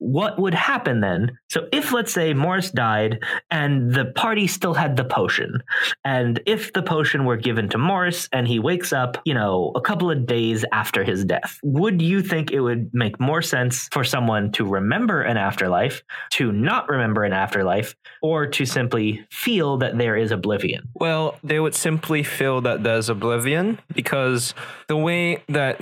What 0.00 0.38
would 0.38 0.54
happen 0.54 1.00
then? 1.00 1.38
So 1.48 1.68
if 1.72 1.92
let's 1.92 2.12
say 2.12 2.34
Morris 2.34 2.70
died 2.70 3.22
and 3.50 3.92
the 3.92 4.06
party 4.06 4.46
still 4.46 4.74
had 4.74 4.96
the 4.96 5.04
potion, 5.04 5.62
and 6.04 6.40
if 6.46 6.72
the 6.72 6.82
potion 6.82 7.24
were 7.24 7.36
given 7.36 7.68
to 7.70 7.78
Morris 7.78 8.28
and 8.32 8.48
he 8.48 8.58
wakes 8.58 8.92
up, 8.92 9.18
you 9.24 9.34
know, 9.34 9.72
a 9.74 9.80
couple 9.80 10.10
of 10.10 10.26
days 10.26 10.64
after 10.72 11.04
his 11.04 11.24
death, 11.24 11.58
would 11.62 12.00
you 12.02 12.22
think 12.22 12.50
it 12.50 12.60
would 12.60 12.90
make 12.92 13.20
more 13.20 13.42
sense 13.42 13.88
for 13.92 14.04
someone 14.04 14.50
to 14.52 14.64
remember 14.64 15.22
an 15.22 15.36
afterlife, 15.36 16.02
to 16.30 16.52
not 16.52 16.88
remember 16.88 17.24
an 17.24 17.32
afterlife, 17.32 17.94
or 18.22 18.46
to 18.46 18.64
simply 18.64 19.24
feel 19.30 19.78
that 19.78 19.98
there 19.98 20.16
is 20.16 20.30
oblivion? 20.30 20.88
Well, 20.94 21.38
they 21.44 21.60
would 21.60 21.74
simply 21.74 22.22
feel 22.22 22.60
that 22.62 22.82
there's 22.82 23.08
oblivion 23.08 23.78
because 23.94 24.54
the 24.88 24.96
way 24.96 25.42
that 25.48 25.80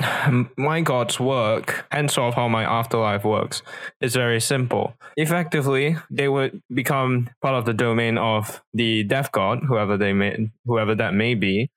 my 0.57 0.81
gods 0.81 1.19
work, 1.21 1.87
and 1.91 2.11
sort 2.11 2.29
of 2.29 2.35
how 2.35 2.49
my 2.49 2.65
afterlife 2.65 3.25
works, 3.25 3.63
is 4.01 4.15
very 4.15 4.41
simple. 4.41 4.95
Effectively, 5.17 5.97
they 6.11 6.29
would 6.29 6.63
become 6.73 7.31
part 7.43 7.55
of 7.55 7.65
the 7.65 7.75
domain 7.75 8.19
of 8.19 8.63
the 8.75 9.05
death 9.05 9.33
god, 9.33 9.61
whoever 9.67 9.97
they 9.97 10.13
may, 10.13 10.51
whoever 10.67 10.95
that 10.95 11.15
may 11.15 11.35
be, 11.35 11.71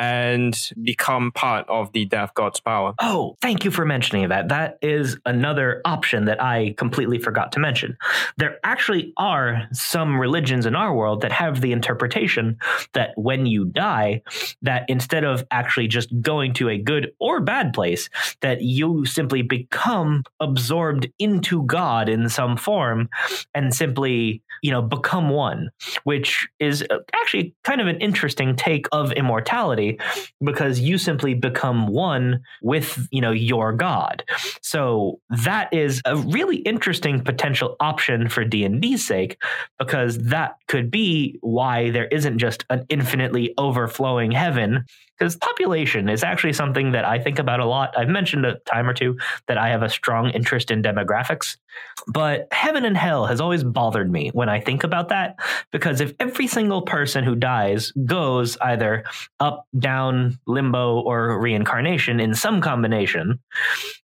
and 0.00 0.72
become 0.82 1.30
part 1.30 1.68
of 1.68 1.92
the 1.92 2.06
death 2.06 2.32
god's 2.34 2.58
power. 2.58 2.94
Oh, 3.00 3.36
thank 3.42 3.64
you 3.66 3.70
for 3.70 3.84
mentioning 3.84 4.30
that. 4.30 4.48
That 4.48 4.78
is 4.80 5.18
another 5.26 5.82
option 5.84 6.24
that 6.24 6.42
I 6.42 6.74
completely 6.78 7.18
forgot 7.18 7.52
to 7.52 7.60
mention. 7.60 7.98
There 8.38 8.58
actually 8.64 9.12
are 9.18 9.68
some 9.72 10.18
religions 10.18 10.64
in 10.64 10.74
our 10.74 10.94
world 10.94 11.20
that 11.20 11.32
have 11.32 11.60
the 11.60 11.72
interpretation 11.72 12.58
that 12.94 13.10
when 13.16 13.44
you 13.44 13.66
die, 13.66 14.22
that 14.62 14.86
instead 14.88 15.24
of 15.24 15.44
actually 15.50 15.86
just 15.86 16.08
going 16.22 16.54
to 16.54 16.70
a 16.70 16.78
good 16.78 17.12
or 17.20 17.40
bad 17.40 17.74
place, 17.74 18.08
that 18.40 18.62
you 18.62 19.04
simply 19.04 19.42
become 19.42 20.24
absorbed 20.40 21.08
into 21.18 21.62
God 21.64 22.08
in 22.08 22.30
some 22.30 22.56
form 22.56 23.10
and 23.54 23.74
simply, 23.74 24.42
you 24.62 24.70
know, 24.70 24.82
become 24.82 25.30
one, 25.30 25.70
which 26.04 26.48
is 26.58 26.84
uh, 26.90 26.98
actually 27.14 27.54
kind 27.64 27.80
of 27.80 27.86
an 27.86 27.96
interesting 28.00 28.56
take 28.56 28.86
of 28.92 29.12
immortality 29.12 29.98
because 30.42 30.80
you 30.80 30.98
simply 30.98 31.34
become 31.34 31.86
one 31.86 32.40
with, 32.62 33.06
you 33.10 33.20
know, 33.20 33.32
your 33.32 33.72
god. 33.72 34.24
So 34.62 35.20
that 35.30 35.72
is 35.72 36.02
a 36.04 36.16
really 36.16 36.56
interesting 36.58 37.22
potential 37.22 37.76
option 37.80 38.28
for 38.28 38.44
D&D's 38.44 39.06
sake 39.06 39.36
because 39.78 40.18
that 40.18 40.56
could 40.68 40.90
be 40.90 41.38
why 41.40 41.90
there 41.90 42.06
isn't 42.06 42.38
just 42.38 42.64
an 42.70 42.84
infinitely 42.88 43.54
overflowing 43.58 44.30
heaven 44.30 44.84
because 45.20 45.36
population 45.36 46.08
is 46.08 46.24
actually 46.24 46.54
something 46.54 46.92
that 46.92 47.04
I 47.04 47.18
think 47.18 47.38
about 47.38 47.60
a 47.60 47.66
lot. 47.66 47.92
I've 47.96 48.08
mentioned 48.08 48.46
a 48.46 48.54
time 48.60 48.88
or 48.88 48.94
two 48.94 49.18
that 49.48 49.58
I 49.58 49.68
have 49.68 49.82
a 49.82 49.90
strong 49.90 50.30
interest 50.30 50.70
in 50.70 50.82
demographics, 50.82 51.58
but 52.06 52.48
heaven 52.52 52.86
and 52.86 52.96
hell 52.96 53.26
has 53.26 53.38
always 53.38 53.62
bothered 53.62 54.10
me 54.10 54.30
when 54.32 54.48
I 54.48 54.60
think 54.60 54.82
about 54.82 55.10
that 55.10 55.36
because 55.72 56.00
if 56.00 56.14
every 56.18 56.46
single 56.46 56.82
person 56.82 57.22
who 57.22 57.36
dies 57.36 57.92
goes 58.06 58.56
either 58.62 59.04
up, 59.40 59.66
down, 59.78 60.38
limbo, 60.46 61.00
or 61.00 61.38
reincarnation 61.38 62.18
in 62.18 62.34
some 62.34 62.62
combination, 62.62 63.40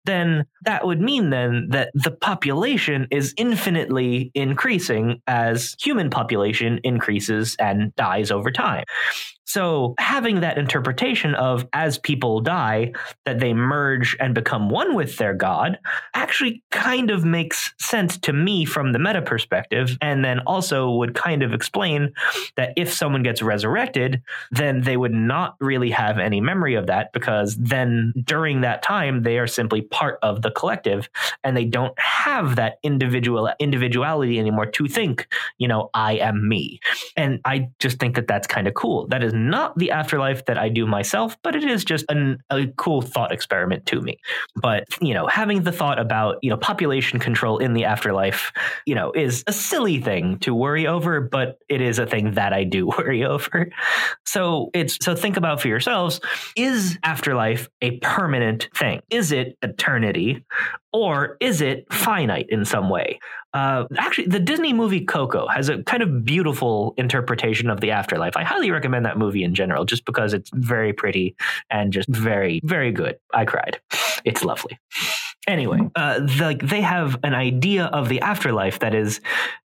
then 0.03 0.45
that 0.63 0.85
would 0.85 0.99
mean 0.99 1.29
then 1.29 1.69
that 1.69 1.91
the 1.93 2.11
population 2.11 3.07
is 3.09 3.33
infinitely 3.37 4.31
increasing 4.35 5.21
as 5.27 5.77
human 5.81 6.09
population 6.09 6.81
increases 6.83 7.55
and 7.57 7.95
dies 7.95 8.31
over 8.31 8.51
time. 8.51 8.83
So 9.45 9.93
having 9.99 10.41
that 10.41 10.57
interpretation 10.57 11.35
of 11.35 11.67
as 11.73 11.97
people 11.97 12.41
die, 12.41 12.93
that 13.25 13.39
they 13.39 13.53
merge 13.53 14.17
and 14.19 14.33
become 14.33 14.69
one 14.69 14.95
with 14.95 15.17
their 15.17 15.33
God 15.33 15.77
actually 16.13 16.63
kind 16.71 17.11
of 17.11 17.23
makes 17.23 17.73
sense 17.79 18.17
to 18.19 18.33
me 18.33 18.65
from 18.65 18.91
the 18.91 18.99
meta 18.99 19.21
perspective. 19.21 19.97
And 20.01 20.25
then 20.25 20.39
also 20.39 20.91
would 20.91 21.13
kind 21.13 21.43
of 21.43 21.53
explain 21.53 22.13
that 22.55 22.73
if 22.75 22.91
someone 22.93 23.23
gets 23.23 23.41
resurrected, 23.41 24.21
then 24.51 24.81
they 24.81 24.97
would 24.97 25.13
not 25.13 25.55
really 25.59 25.91
have 25.91 26.17
any 26.17 26.41
memory 26.41 26.75
of 26.75 26.87
that 26.87 27.13
because 27.13 27.55
then 27.55 28.13
during 28.23 28.61
that 28.61 28.81
time, 28.81 29.23
they 29.23 29.37
are 29.37 29.47
simply 29.47 29.81
part 29.81 30.19
of 30.23 30.41
the 30.41 30.51
collective 30.51 31.09
and 31.43 31.55
they 31.55 31.65
don't 31.65 31.97
have 31.99 32.55
that 32.55 32.79
individual 32.83 33.51
individuality 33.59 34.39
anymore 34.39 34.65
to 34.65 34.87
think, 34.87 35.27
you 35.57 35.67
know, 35.67 35.89
I 35.93 36.13
am 36.13 36.47
me. 36.47 36.79
And 37.15 37.39
I 37.45 37.69
just 37.79 37.99
think 37.99 38.15
that 38.15 38.27
that's 38.27 38.47
kind 38.47 38.67
of 38.67 38.73
cool. 38.73 39.07
That 39.07 39.23
is 39.23 39.34
not 39.35 39.77
the 39.77 39.91
afterlife 39.91 40.45
that 40.45 40.57
I 40.57 40.69
do 40.69 40.87
myself, 40.87 41.37
but 41.43 41.55
it 41.55 41.63
is 41.63 41.83
just 41.83 42.05
an, 42.09 42.39
a 42.49 42.67
cool 42.77 43.01
thought 43.01 43.31
experiment 43.31 43.85
to 43.87 44.01
me. 44.01 44.17
But, 44.55 44.85
you 45.01 45.13
know, 45.13 45.27
having 45.27 45.63
the 45.63 45.71
thought 45.71 45.99
about, 45.99 46.37
you 46.41 46.49
know, 46.49 46.57
population 46.57 47.19
control 47.19 47.57
in 47.57 47.73
the 47.73 47.85
afterlife, 47.85 48.51
you 48.85 48.95
know, 48.95 49.11
is 49.11 49.43
a 49.47 49.53
silly 49.53 49.99
thing 49.99 50.39
to 50.39 50.53
worry 50.53 50.87
over, 50.87 51.21
but 51.21 51.59
it 51.69 51.81
is 51.81 51.99
a 51.99 52.05
thing 52.05 52.31
that 52.31 52.53
I 52.53 52.63
do 52.63 52.87
worry 52.97 53.23
over. 53.23 53.69
So 54.25 54.69
it's, 54.73 54.97
so 55.03 55.15
think 55.15 55.37
about 55.37 55.61
for 55.61 55.67
yourselves 55.67 56.19
is 56.55 56.97
afterlife 57.03 57.69
a 57.81 57.99
permanent 57.99 58.69
thing? 58.73 59.01
Is 59.09 59.31
it 59.31 59.57
eternity? 59.61 60.43
Or 60.95 61.35
is 61.41 61.59
it 61.59 61.91
finite 61.91 62.45
in 62.47 62.63
some 62.63 62.89
way? 62.89 63.19
Uh, 63.53 63.83
actually, 63.97 64.27
the 64.27 64.39
Disney 64.39 64.71
movie 64.71 65.03
Coco 65.03 65.45
has 65.45 65.67
a 65.67 65.83
kind 65.83 66.01
of 66.01 66.23
beautiful 66.23 66.93
interpretation 66.97 67.69
of 67.69 67.81
the 67.81 67.91
afterlife. 67.91 68.37
I 68.37 68.43
highly 68.43 68.71
recommend 68.71 69.05
that 69.05 69.17
movie 69.17 69.43
in 69.43 69.53
general, 69.53 69.83
just 69.83 70.05
because 70.05 70.33
it's 70.33 70.49
very 70.53 70.93
pretty 70.93 71.35
and 71.69 71.91
just 71.91 72.07
very, 72.07 72.61
very 72.63 72.93
good. 72.93 73.17
I 73.33 73.43
cried. 73.43 73.81
It's 74.23 74.45
lovely. 74.45 74.79
Anyway, 75.49 75.81
uh, 75.97 76.19
the, 76.19 76.45
like 76.45 76.61
they 76.65 76.79
have 76.79 77.19
an 77.23 77.33
idea 77.33 77.87
of 77.87 78.07
the 78.07 78.21
afterlife 78.21 78.79
that 78.79 78.95
is 78.95 79.19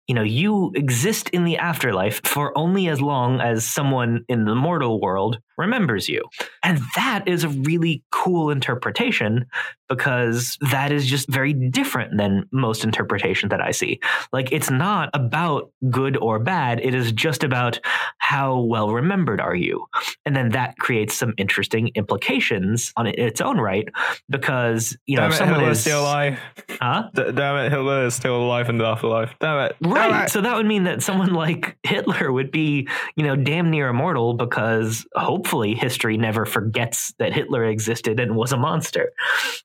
you 0.09 0.15
know, 0.15 0.23
you 0.23 0.71
exist 0.73 1.29
in 1.29 1.43
the 1.43 1.57
afterlife 1.59 2.19
for 2.25 2.57
only 2.57 2.87
as 2.87 2.99
long 2.99 3.39
as 3.41 3.63
someone 3.63 4.25
in 4.27 4.45
the 4.45 4.55
mortal 4.55 4.99
world 4.99 5.37
remembers 5.55 6.09
you. 6.09 6.23
And 6.63 6.79
that 6.95 7.27
is 7.27 7.43
a 7.43 7.49
really 7.49 8.01
cool 8.11 8.49
interpretation 8.49 9.45
because 9.87 10.57
that 10.71 10.91
is 10.91 11.05
just 11.05 11.27
very 11.27 11.53
different 11.53 12.17
than 12.17 12.47
most 12.51 12.83
interpretation 12.83 13.49
that 13.49 13.61
I 13.61 13.71
see. 13.71 13.99
Like 14.31 14.51
it's 14.51 14.71
not 14.71 15.09
about 15.13 15.71
good 15.89 16.15
or 16.17 16.39
bad, 16.39 16.79
it 16.79 16.95
is 16.95 17.11
just 17.11 17.43
about 17.43 17.79
how 18.19 18.61
well 18.61 18.91
remembered 18.91 19.41
are 19.41 19.55
you. 19.55 19.85
And 20.25 20.35
then 20.35 20.49
that 20.51 20.77
creates 20.77 21.13
some 21.13 21.33
interesting 21.37 21.91
implications 21.95 22.93
on 22.95 23.07
its 23.07 23.41
own 23.41 23.57
right 23.57 23.87
because, 24.29 24.97
you 25.05 25.17
know, 25.17 25.23
Damn 25.23 25.31
if 25.31 25.35
it, 25.35 25.37
someone 25.39 25.59
Hitler 25.59 25.71
is 25.71 25.81
still 25.81 26.01
alive. 26.01 26.39
Huh? 26.81 27.09
D- 27.13 27.31
damn 27.33 27.65
it, 27.65 27.69
Hitler 27.69 28.05
is 28.05 28.15
still 28.15 28.41
alive 28.41 28.69
in 28.69 28.77
the 28.77 28.85
afterlife. 28.85 29.35
Damn 29.39 29.65
it. 29.65 29.75
Right. 29.81 29.98
It. 30.25 30.29
So 30.29 30.41
that 30.41 30.55
would 30.55 30.65
mean 30.65 30.83
that 30.85 31.03
someone 31.03 31.33
like 31.33 31.77
Hitler 31.83 32.31
would 32.31 32.51
be, 32.51 32.87
you 33.15 33.23
know, 33.23 33.35
damn 33.35 33.69
near 33.69 33.89
immortal 33.89 34.33
because 34.33 35.05
hopefully 35.15 35.73
history 35.73 36.17
never 36.17 36.45
forgets 36.45 37.13
that 37.19 37.33
Hitler 37.33 37.65
existed 37.65 37.89
existed 37.89 38.19
and 38.19 38.35
was 38.35 38.51
a 38.51 38.57
monster. 38.57 39.11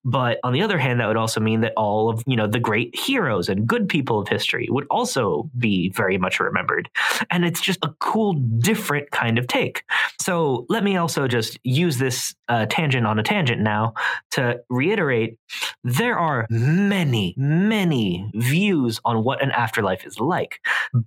But 0.04 0.38
on 0.42 0.52
the 0.52 0.62
other 0.62 0.78
hand, 0.78 1.00
that 1.00 1.06
would 1.06 1.16
also 1.16 1.40
mean 1.40 1.60
that 1.60 1.72
all 1.76 2.08
of, 2.08 2.22
you 2.26 2.36
know, 2.36 2.46
the 2.46 2.58
great 2.58 2.96
heroes 2.96 3.48
and 3.48 3.66
good 3.66 3.88
people 3.88 4.18
of 4.18 4.28
history 4.28 4.68
would 4.70 4.86
also 4.90 5.50
be 5.58 5.90
very 5.90 6.18
much 6.18 6.40
remembered. 6.40 6.88
And 7.30 7.44
it's 7.44 7.60
just 7.60 7.78
a 7.82 7.94
cool, 8.00 8.34
different 8.34 9.10
kind 9.10 9.38
of 9.38 9.46
take. 9.46 9.84
So 10.20 10.66
let 10.68 10.84
me 10.84 10.96
also 10.96 11.28
just 11.28 11.58
use 11.64 11.98
this 11.98 12.34
uh, 12.48 12.66
tangent 12.68 13.06
on 13.06 13.18
a 13.18 13.22
tangent 13.22 13.60
now 13.60 13.94
to 14.32 14.60
reiterate 14.68 15.38
there 15.82 16.18
are 16.18 16.46
many, 16.50 17.34
many 17.36 18.30
views 18.34 19.00
on 19.04 19.24
what 19.24 19.42
an 19.42 19.50
afterlife 19.50 20.06
is 20.06 20.18
like. 20.24 20.60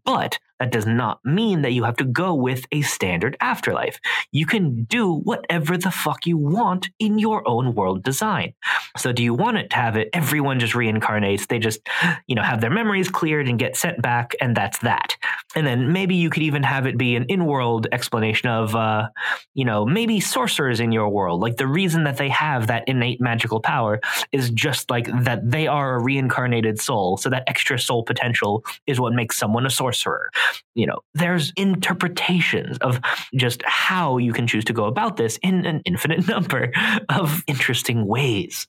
But 0.05 0.39
that 0.59 0.71
does 0.71 0.88
not 0.88 1.24
mean 1.24 1.62
that 1.62 1.71
you 1.71 1.83
have 1.83 1.97
to 1.97 2.03
go 2.03 2.33
with 2.33 2.65
a 2.71 2.81
standard 2.81 3.38
afterlife. 3.41 4.00
You 4.31 4.45
can 4.45 4.86
do 4.86 5.13
whatever 5.13 5.77
the 5.77 5.91
fuck 5.91 6.25
you 6.25 6.38
want 6.38 6.89
in 7.00 7.19
your 7.19 7.47
own 7.47 7.75
world 7.75 8.03
design. 8.03 8.53
So 8.97 9.12
do 9.12 9.24
you 9.24 9.33
want 9.33 9.57
it 9.57 9.69
to 9.71 9.75
have 9.75 9.95
it 9.97 10.09
everyone 10.13 10.59
just 10.59 10.74
reincarnates, 10.74 11.47
they 11.47 11.59
just, 11.59 11.88
you 12.27 12.36
know, 12.36 12.41
have 12.41 12.62
their 12.62 12.71
memories 12.71 13.09
cleared 13.09 13.47
and 13.47 13.59
get 13.59 13.75
sent 13.75 14.01
back 14.01 14.36
and 14.41 14.55
that's 14.55 14.79
that. 14.79 15.15
And 15.55 15.65
then 15.65 15.91
maybe 15.91 16.15
you 16.15 16.29
could 16.29 16.43
even 16.43 16.63
have 16.63 16.88
it 16.88 16.97
be 16.97 17.15
an 17.15 17.25
in-world 17.25 17.88
explanation 17.91 18.50
of 18.50 18.75
uh, 18.75 19.09
you 19.53 19.65
know, 19.65 19.86
maybe 19.86 20.19
sorcerers 20.19 20.79
in 20.79 20.91
your 20.91 21.09
world. 21.09 21.41
Like 21.41 21.57
the 21.57 21.67
reason 21.67 22.03
that 22.05 22.17
they 22.17 22.29
have 22.29 22.67
that 22.67 22.83
innate 22.88 23.21
magical 23.21 23.59
power 23.59 24.00
is 24.31 24.50
just 24.50 24.89
like 24.89 25.07
that 25.24 25.50
they 25.50 25.67
are 25.67 25.95
a 25.95 26.03
reincarnated 26.03 26.79
soul. 26.79 27.17
So 27.17 27.29
that 27.29 27.43
extra 27.47 27.79
soul 27.79 28.03
potential 28.03 28.65
is 28.88 28.97
what 29.00 29.13
makes 29.13 29.38
someone 29.38 29.66
a 29.66 29.70
sorcerer 29.70 30.30
you 30.77 30.86
know, 30.86 31.00
there's 31.16 31.51
interpretations 31.58 32.77
of 32.80 33.01
just 33.36 33.63
how 33.66 34.20
you 34.20 34.32
can 34.32 34.46
choose 34.46 34.63
to 34.66 34.74
go 34.74 34.86
about 34.86 35.18
this 35.18 35.39
in 35.42 35.66
an 35.66 35.82
infinite 35.86 36.27
number 36.27 36.72
of 37.10 37.44
interesting 37.48 38.06
ways. 38.06 38.68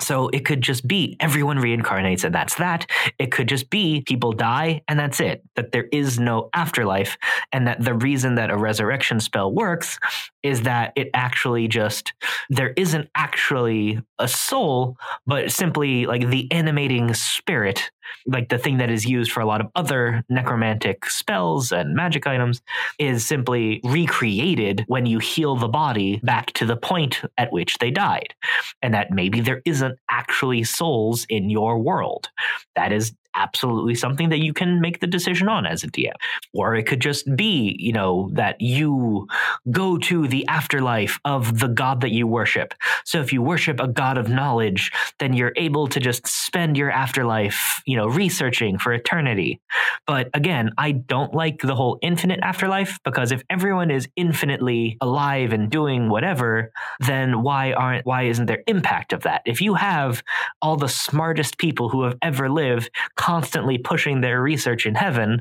So 0.00 0.28
it 0.30 0.44
could 0.44 0.62
just 0.62 0.86
be 0.86 1.16
everyone 1.20 1.58
reincarnates 1.58 2.24
and 2.24 2.34
that's 2.34 2.56
that. 2.56 2.90
It 3.20 3.30
could 3.30 3.48
just 3.48 3.70
be 3.70 4.02
people 4.02 4.32
die 4.32 4.82
and 4.88 4.98
that's 4.98 5.20
it. 5.20 5.44
That 5.54 5.70
there 5.70 5.86
is 5.92 6.18
no 6.18 6.50
afterlife. 6.54 7.16
And 7.52 7.68
that 7.68 7.82
the 7.82 7.94
reason 7.94 8.34
that 8.34 8.50
a 8.50 8.56
resurrection 8.56 9.20
spell 9.20 9.52
works 9.52 10.00
is 10.42 10.62
that 10.62 10.92
it 10.96 11.08
actually 11.14 11.68
just, 11.68 12.12
there 12.50 12.74
isn't 12.76 13.08
actually 13.14 14.02
a 14.18 14.28
soul, 14.28 14.96
but 15.26 15.50
simply 15.50 16.06
like 16.06 16.28
the 16.28 16.50
animating 16.52 17.14
spirit 17.14 17.90
like 18.26 18.48
the 18.48 18.58
thing 18.58 18.78
that 18.78 18.90
is 18.90 19.04
used 19.04 19.32
for 19.32 19.40
a 19.40 19.46
lot 19.46 19.60
of 19.60 19.68
other 19.74 20.24
necromantic 20.28 21.06
spells 21.06 21.72
and 21.72 21.94
magic 21.94 22.26
items 22.26 22.62
is 22.98 23.26
simply 23.26 23.80
recreated 23.84 24.84
when 24.86 25.06
you 25.06 25.18
heal 25.18 25.56
the 25.56 25.68
body 25.68 26.20
back 26.22 26.52
to 26.54 26.66
the 26.66 26.76
point 26.76 27.22
at 27.38 27.52
which 27.52 27.78
they 27.78 27.90
died. 27.90 28.34
And 28.82 28.94
that 28.94 29.10
maybe 29.10 29.40
there 29.40 29.62
isn't 29.64 29.98
actually 30.10 30.64
souls 30.64 31.26
in 31.28 31.50
your 31.50 31.78
world. 31.78 32.28
That 32.76 32.92
is 32.92 33.12
absolutely 33.34 33.94
something 33.94 34.28
that 34.28 34.38
you 34.38 34.52
can 34.52 34.80
make 34.80 35.00
the 35.00 35.06
decision 35.06 35.48
on 35.48 35.66
as 35.66 35.84
a 35.84 35.88
DM. 35.88 36.12
Or 36.52 36.74
it 36.74 36.84
could 36.84 37.00
just 37.00 37.34
be, 37.36 37.76
you 37.78 37.92
know, 37.92 38.30
that 38.32 38.60
you 38.60 39.26
go 39.70 39.98
to 39.98 40.26
the 40.28 40.46
afterlife 40.48 41.18
of 41.24 41.58
the 41.58 41.68
god 41.68 42.00
that 42.02 42.10
you 42.10 42.26
worship. 42.26 42.74
So 43.04 43.20
if 43.20 43.32
you 43.32 43.42
worship 43.42 43.80
a 43.80 43.88
god 43.88 44.18
of 44.18 44.28
knowledge, 44.28 44.92
then 45.18 45.32
you're 45.32 45.52
able 45.56 45.86
to 45.88 46.00
just 46.00 46.26
spend 46.26 46.76
your 46.76 46.90
afterlife, 46.90 47.82
you 47.86 47.96
know, 47.96 48.06
researching 48.06 48.78
for 48.78 48.92
eternity. 48.92 49.60
But 50.06 50.30
again, 50.34 50.72
I 50.78 50.92
don't 50.92 51.34
like 51.34 51.60
the 51.60 51.74
whole 51.74 51.98
infinite 52.02 52.40
afterlife 52.42 52.98
because 53.04 53.32
if 53.32 53.42
everyone 53.50 53.90
is 53.90 54.08
infinitely 54.16 54.96
alive 55.00 55.52
and 55.52 55.70
doing 55.70 56.08
whatever, 56.08 56.72
then 57.00 57.42
why 57.42 57.72
aren't 57.72 58.06
why 58.06 58.22
isn't 58.24 58.46
there 58.46 58.62
impact 58.66 59.12
of 59.12 59.22
that? 59.22 59.42
If 59.46 59.60
you 59.60 59.74
have 59.74 60.22
all 60.62 60.76
the 60.76 60.88
smartest 60.88 61.58
people 61.58 61.88
who 61.88 62.02
have 62.04 62.16
ever 62.22 62.48
lived 62.48 62.90
constantly 63.24 63.78
pushing 63.78 64.20
their 64.20 64.42
research 64.42 64.84
in 64.84 64.94
heaven 64.94 65.40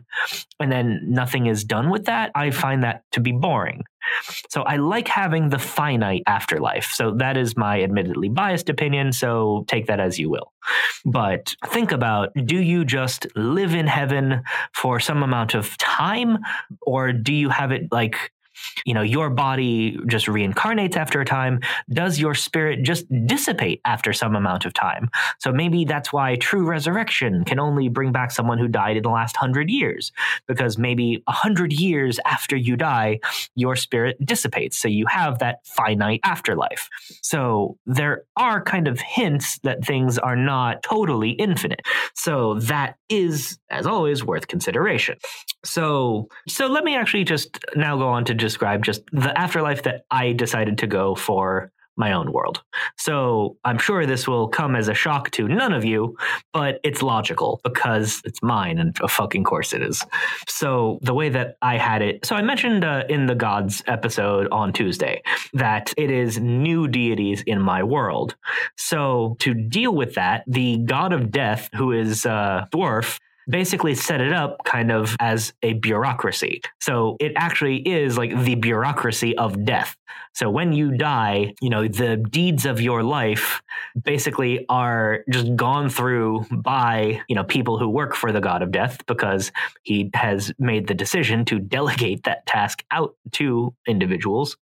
and 0.58 0.72
then 0.72 1.02
nothing 1.04 1.48
is 1.48 1.66
done 1.66 1.90
with 1.90 2.06
that, 2.06 2.32
I 2.34 2.50
find 2.52 2.84
that 2.84 3.04
to 3.12 3.20
be 3.20 3.34
boring. 3.34 3.84
So 4.50 4.62
I 4.62 4.78
like 4.78 5.10
having 5.10 5.50
the 5.50 5.60
finite 5.60 6.24
afterlife. 6.26 6.92
So 6.94 7.12
that 7.16 7.36
is 7.36 7.58
my 7.58 7.82
admittedly 7.82 8.30
biased 8.30 8.70
opinion. 8.70 9.12
So 9.12 9.66
take 9.68 9.88
that 9.88 10.00
as 10.00 10.18
you 10.18 10.30
will. 10.30 10.54
But 11.04 11.56
think 11.68 11.92
about 11.92 12.30
do 12.46 12.62
you 12.62 12.86
just 12.86 13.28
live 13.36 13.76
in 13.76 13.88
heaven 13.88 14.44
for 14.74 15.02
some 15.02 15.22
amount 15.22 15.54
of 15.54 15.78
time, 15.78 16.38
or 16.82 17.12
do 17.12 17.34
you 17.34 17.50
have 17.50 17.72
it 17.72 17.92
like 17.92 18.32
you 18.86 18.94
know, 18.94 19.02
your 19.02 19.30
body 19.30 19.98
just 20.08 20.28
reincarnates 20.28 20.96
after 20.96 21.22
a 21.22 21.26
time. 21.26 21.60
Does 21.90 22.20
your 22.20 22.36
spirit 22.36 22.84
just 22.84 23.06
dissipate 23.26 23.82
after 23.86 24.14
some 24.14 24.36
amount 24.36 24.66
of 24.66 24.74
time? 24.74 25.10
So 25.40 25.52
maybe 25.52 25.86
that's 25.86 26.12
why 26.12 26.36
true 26.36 26.66
resurrection 26.66 27.44
can 27.46 27.60
only 27.60 27.90
bring 27.90 28.12
back 28.12 28.32
someone 28.32 28.58
who 28.58 28.68
died 28.68 28.98
in 28.98 29.04
the 29.04 29.10
last 29.10 29.36
hundred 29.36 29.70
years, 29.70 30.12
because 30.48 30.78
maybe 30.78 31.24
a 31.28 31.32
hundred 31.32 31.74
years 31.74 32.20
after 32.26 32.56
you 32.56 32.76
die, 32.76 33.20
your 33.56 33.76
spirit 33.76 34.18
dissipates. 34.24 34.78
So 34.78 34.88
you 34.88 35.06
have 35.08 35.40
that 35.40 35.66
finite 35.66 36.22
afterlife. 36.24 36.90
So 37.22 37.78
there 37.86 38.24
are 38.38 38.62
kind 38.62 38.88
of 38.88 39.00
hints 39.00 39.60
that 39.64 39.86
things 39.86 40.18
are 40.18 40.36
not 40.36 40.84
totally 40.84 41.32
infinite. 41.32 41.82
So 42.16 42.56
that 42.56 42.98
is, 43.10 43.58
as 43.70 43.86
always, 43.86 44.24
worth 44.24 44.48
consideration. 44.48 45.18
So, 45.64 46.28
so 46.48 46.68
let 46.68 46.84
me 46.84 46.96
actually 46.96 47.24
just 47.24 47.60
now 47.76 47.98
go 47.98 48.08
on 48.08 48.26
to 48.26 48.34
describe 48.54 48.84
just 48.84 49.02
the 49.12 49.36
afterlife 49.36 49.82
that 49.82 50.06
I 50.12 50.34
decided 50.34 50.78
to 50.78 50.88
go 50.88 51.16
for 51.16 51.72
my 51.96 52.12
own 52.12 52.32
world. 52.32 52.62
So 52.98 53.58
I'm 53.66 53.78
sure 53.80 54.06
this 54.06 54.28
will 54.28 54.48
come 54.48 54.76
as 54.76 54.88
a 54.88 54.94
shock 54.94 55.32
to 55.32 55.48
none 55.48 55.74
of 55.74 55.84
you, 55.84 56.16
but 56.52 56.80
it's 56.84 57.02
logical 57.02 57.62
because 57.64 58.22
it's 58.26 58.42
mine 58.44 58.78
and 58.80 58.96
a 59.02 59.08
fucking 59.08 59.44
course 59.44 59.74
it 59.74 59.82
is. 59.82 60.04
So 60.48 61.00
the 61.02 61.14
way 61.14 61.30
that 61.30 61.58
I 61.62 61.78
had 61.78 62.02
it, 62.02 62.26
so 62.26 62.36
I 62.36 62.42
mentioned 62.42 62.84
uh, 62.84 63.04
in 63.10 63.26
the 63.26 63.36
gods 63.36 63.84
episode 63.88 64.48
on 64.52 64.72
Tuesday 64.74 65.22
that 65.54 65.94
it 65.98 66.12
is 66.12 66.40
new 66.40 66.88
deities 66.88 67.44
in 67.46 67.60
my 67.60 67.84
world. 67.84 68.36
So 68.78 69.36
to 69.40 69.54
deal 69.54 69.96
with 69.96 70.16
that, 70.16 70.44
the 70.48 70.78
god 70.78 71.14
of 71.14 71.32
death, 71.32 71.70
who 71.76 71.92
is 71.92 72.26
uh, 72.26 72.66
dwarf, 72.72 73.20
basically 73.48 73.96
set 73.96 74.22
it 74.22 74.34
up 74.34 74.64
kind 74.66 74.92
of 74.92 75.16
as 75.20 75.54
a 75.62 75.74
bureaucracy. 75.74 76.62
So 76.80 77.18
it 77.20 77.34
actually 77.36 77.78
is 77.88 78.18
like 78.18 78.44
the 78.44 78.56
bureaucracy 78.56 79.38
of 79.38 79.66
death. 79.66 79.96
So 80.34 80.50
when 80.50 80.74
you 80.74 80.98
die, 80.98 81.54
you 81.62 81.70
know, 81.70 81.88
the 81.88 82.18
deeds 82.18 82.66
of 82.66 82.82
your 82.82 83.04
life 83.04 83.62
basically 84.02 84.66
are 84.68 85.24
just 85.30 85.56
gone 85.56 85.90
through 85.90 86.46
by, 86.52 87.22
you 87.28 87.36
know, 87.36 87.44
people 87.44 87.78
who 87.78 87.90
work 87.90 88.16
for 88.16 88.32
the 88.32 88.42
god 88.42 88.64
of 88.64 88.72
death 88.72 89.06
because 89.06 89.52
he 89.84 90.10
has 90.14 90.52
made 90.58 90.88
the 90.88 90.96
decision 90.96 91.46
to 91.46 91.60
delegate 91.60 92.24
that 92.24 92.46
task 92.48 92.84
out 92.92 93.16
to 93.34 93.74
individuals. 93.88 94.58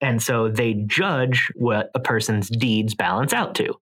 And 0.00 0.22
so 0.22 0.48
they 0.48 0.74
judge 0.74 1.50
what 1.54 1.90
a 1.94 2.00
person's 2.00 2.48
deeds 2.48 2.94
balance 2.94 3.32
out 3.32 3.54
to. 3.56 3.74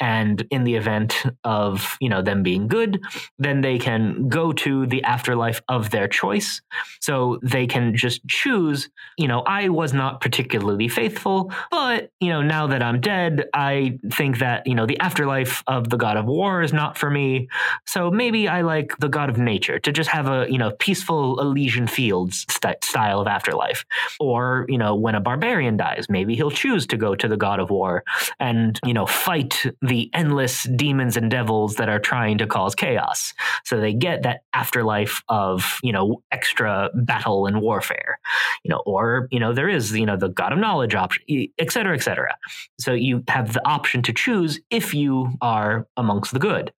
And 0.00 0.46
in 0.50 0.64
the 0.64 0.74
event 0.74 1.22
of, 1.44 1.96
you 2.00 2.08
know, 2.08 2.22
them 2.22 2.42
being 2.42 2.68
good, 2.68 3.00
then 3.38 3.60
they 3.60 3.78
can 3.78 4.28
go 4.28 4.52
to 4.52 4.86
the 4.86 5.04
afterlife 5.04 5.60
of 5.68 5.90
their 5.90 6.08
choice. 6.08 6.62
So 7.00 7.38
they 7.42 7.66
can 7.66 7.94
just 7.94 8.26
choose, 8.26 8.88
you 9.18 9.28
know, 9.28 9.40
I 9.40 9.68
was 9.68 9.92
not 9.92 10.20
particularly 10.20 10.88
faithful, 10.88 11.52
but, 11.70 12.10
you 12.20 12.30
know, 12.30 12.42
now 12.42 12.66
that 12.68 12.82
I'm 12.82 13.00
dead, 13.00 13.48
I 13.54 13.98
think 14.10 14.38
that, 14.38 14.66
you 14.66 14.74
know, 14.74 14.86
the 14.86 14.98
afterlife 15.00 15.62
of 15.66 15.90
the 15.90 15.96
god 15.96 16.16
of 16.16 16.24
war 16.24 16.62
is 16.62 16.72
not 16.72 16.96
for 16.96 17.10
me. 17.10 17.48
So 17.86 18.10
maybe 18.10 18.48
I 18.48 18.62
like 18.62 18.96
the 18.98 19.08
god 19.08 19.28
of 19.28 19.38
nature 19.38 19.78
to 19.80 19.92
just 19.92 20.10
have 20.10 20.28
a, 20.28 20.46
you 20.50 20.58
know, 20.58 20.70
peaceful 20.72 21.38
Elysian 21.40 21.86
fields 21.86 22.46
st- 22.48 22.82
style 22.84 23.20
of 23.20 23.26
afterlife. 23.26 23.84
Or, 24.18 24.66
you 24.68 24.78
know, 24.78 24.94
when 24.94 25.14
a 25.14 25.20
barbarian 25.20 25.76
dies, 25.76 26.06
maybe 26.08 26.34
he'll 26.34 26.50
choose 26.50 26.86
to 26.88 26.96
go 26.96 27.14
to 27.14 27.28
the 27.28 27.36
god 27.36 27.60
of 27.60 27.70
war 27.70 28.02
and, 28.38 28.80
you 28.84 28.94
know, 28.94 29.06
fight 29.06 29.66
the 29.90 30.08
endless 30.14 30.62
demons 30.76 31.16
and 31.16 31.30
devils 31.30 31.74
that 31.74 31.88
are 31.88 31.98
trying 31.98 32.38
to 32.38 32.46
cause 32.46 32.76
chaos. 32.76 33.34
So 33.64 33.80
they 33.80 33.92
get 33.92 34.22
that 34.22 34.42
afterlife 34.54 35.20
of, 35.28 35.80
you 35.82 35.92
know, 35.92 36.22
extra 36.30 36.90
battle 36.94 37.46
and 37.46 37.60
warfare, 37.60 38.20
you 38.62 38.70
know, 38.70 38.82
or, 38.86 39.26
you 39.32 39.40
know, 39.40 39.52
there 39.52 39.68
is, 39.68 39.92
you 39.92 40.06
know, 40.06 40.16
the 40.16 40.28
God 40.28 40.52
of 40.52 40.60
knowledge 40.60 40.94
option, 40.94 41.24
et 41.58 41.72
cetera, 41.72 41.94
et 41.94 42.02
cetera. 42.02 42.36
So 42.78 42.92
you 42.92 43.24
have 43.28 43.52
the 43.52 43.66
option 43.66 44.02
to 44.02 44.12
choose 44.12 44.60
if 44.70 44.94
you 44.94 45.32
are 45.42 45.88
amongst 45.96 46.32
the 46.32 46.38
good. 46.38 46.72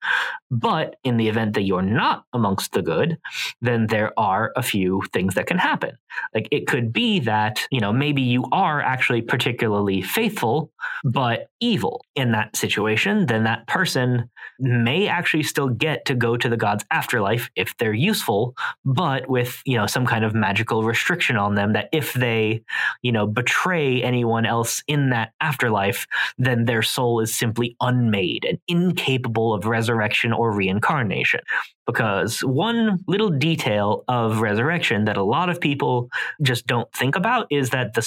But 0.50 0.96
in 1.04 1.18
the 1.18 1.28
event 1.28 1.54
that 1.54 1.62
you're 1.62 1.82
not 1.82 2.24
amongst 2.32 2.72
the 2.72 2.82
good, 2.82 3.18
then 3.60 3.88
there 3.88 4.18
are 4.18 4.52
a 4.56 4.62
few 4.62 5.02
things 5.12 5.34
that 5.34 5.46
can 5.46 5.58
happen. 5.58 5.98
Like 6.34 6.48
it 6.50 6.66
could 6.66 6.94
be 6.94 7.20
that, 7.20 7.66
you 7.70 7.80
know, 7.80 7.92
maybe 7.92 8.22
you 8.22 8.46
are 8.52 8.80
actually 8.80 9.20
particularly 9.20 10.00
faithful, 10.00 10.70
but 11.04 11.48
evil 11.60 12.04
in 12.14 12.32
that 12.32 12.56
situation 12.56 13.01
reincarnation, 13.04 13.26
then 13.26 13.44
that 13.44 13.66
person 13.66 14.28
may 14.58 15.08
actually 15.08 15.42
still 15.42 15.68
get 15.68 16.04
to 16.06 16.14
go 16.14 16.36
to 16.36 16.48
the 16.48 16.56
god's 16.56 16.84
afterlife 16.90 17.50
if 17.56 17.76
they're 17.78 17.92
useful, 17.92 18.54
but 18.84 19.28
with, 19.28 19.62
you 19.64 19.76
know, 19.76 19.86
some 19.86 20.06
kind 20.06 20.24
of 20.24 20.34
magical 20.34 20.82
restriction 20.82 21.36
on 21.36 21.54
them 21.54 21.72
that 21.72 21.88
if 21.92 22.12
they, 22.14 22.62
you 23.02 23.12
know, 23.12 23.26
betray 23.26 24.02
anyone 24.02 24.46
else 24.46 24.82
in 24.86 25.10
that 25.10 25.32
afterlife, 25.40 26.06
then 26.38 26.64
their 26.64 26.82
soul 26.82 27.20
is 27.20 27.34
simply 27.34 27.76
unmade 27.80 28.44
and 28.48 28.58
incapable 28.68 29.54
of 29.54 29.66
resurrection 29.66 30.32
or 30.32 30.52
reincarnation 30.52 31.40
because 31.86 32.40
one 32.40 32.98
little 33.06 33.30
detail 33.30 34.04
of 34.08 34.40
resurrection 34.40 35.04
that 35.06 35.16
a 35.16 35.22
lot 35.22 35.48
of 35.48 35.60
people 35.60 36.08
just 36.42 36.66
don't 36.66 36.90
think 36.92 37.16
about 37.16 37.46
is 37.50 37.70
that 37.70 37.94
the 37.94 38.02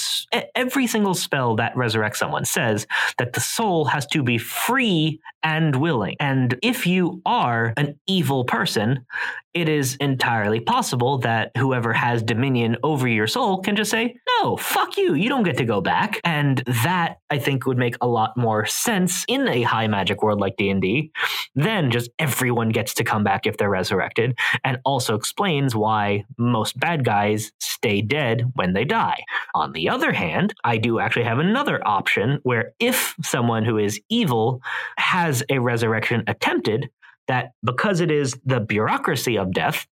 every 0.54 0.86
single 0.86 1.14
spell 1.14 1.56
that 1.56 1.74
resurrects 1.74 2.16
someone 2.16 2.44
says 2.44 2.86
that 3.18 3.32
the 3.32 3.40
soul 3.40 3.84
has 3.84 4.06
to 4.06 4.22
be 4.22 4.38
free 4.38 5.20
and 5.42 5.76
willing. 5.76 6.16
And 6.18 6.58
if 6.62 6.86
you 6.86 7.22
are 7.24 7.72
an 7.76 7.98
evil 8.06 8.44
person, 8.44 9.06
it 9.54 9.68
is 9.68 9.96
entirely 10.00 10.60
possible 10.60 11.18
that 11.18 11.50
whoever 11.56 11.92
has 11.92 12.22
dominion 12.22 12.76
over 12.82 13.08
your 13.08 13.26
soul 13.26 13.62
can 13.62 13.74
just 13.74 13.90
say, 13.90 14.16
"No, 14.42 14.56
fuck 14.56 14.98
you. 14.98 15.14
You 15.14 15.30
don't 15.30 15.44
get 15.44 15.56
to 15.58 15.64
go 15.64 15.80
back." 15.80 16.20
And 16.24 16.62
that 16.84 17.18
I 17.30 17.38
think 17.38 17.64
would 17.64 17.78
make 17.78 17.96
a 18.00 18.06
lot 18.06 18.36
more 18.36 18.66
sense 18.66 19.24
in 19.28 19.48
a 19.48 19.62
high 19.62 19.86
magic 19.86 20.22
world 20.22 20.40
like 20.40 20.56
D&D 20.56 21.10
than 21.54 21.90
just 21.90 22.10
everyone 22.18 22.68
gets 22.68 22.92
to 22.94 23.04
come 23.04 23.24
back 23.24 23.46
if 23.46 23.56
they're 23.56 23.70
resurrected 23.76 24.38
and 24.64 24.78
also 24.84 25.14
explains 25.14 25.76
why 25.76 26.24
most 26.38 26.78
bad 26.78 27.04
guys 27.04 27.52
stay 27.60 28.00
dead 28.00 28.50
when 28.54 28.72
they 28.72 28.84
die. 28.84 29.20
On 29.54 29.72
the 29.72 29.88
other 29.88 30.12
hand, 30.12 30.54
I 30.64 30.78
do 30.78 30.98
actually 30.98 31.24
have 31.24 31.38
another 31.38 31.78
option 31.86 32.40
where 32.42 32.72
if 32.80 33.14
someone 33.22 33.64
who 33.64 33.76
is 33.78 34.00
evil 34.08 34.60
has 34.96 35.42
a 35.50 35.58
resurrection 35.58 36.24
attempted, 36.26 36.88
that 37.28 37.52
because 37.64 38.00
it 38.00 38.10
is 38.10 38.38
the 38.44 38.60
bureaucracy 38.60 39.36
of 39.36 39.52
death, 39.52 39.86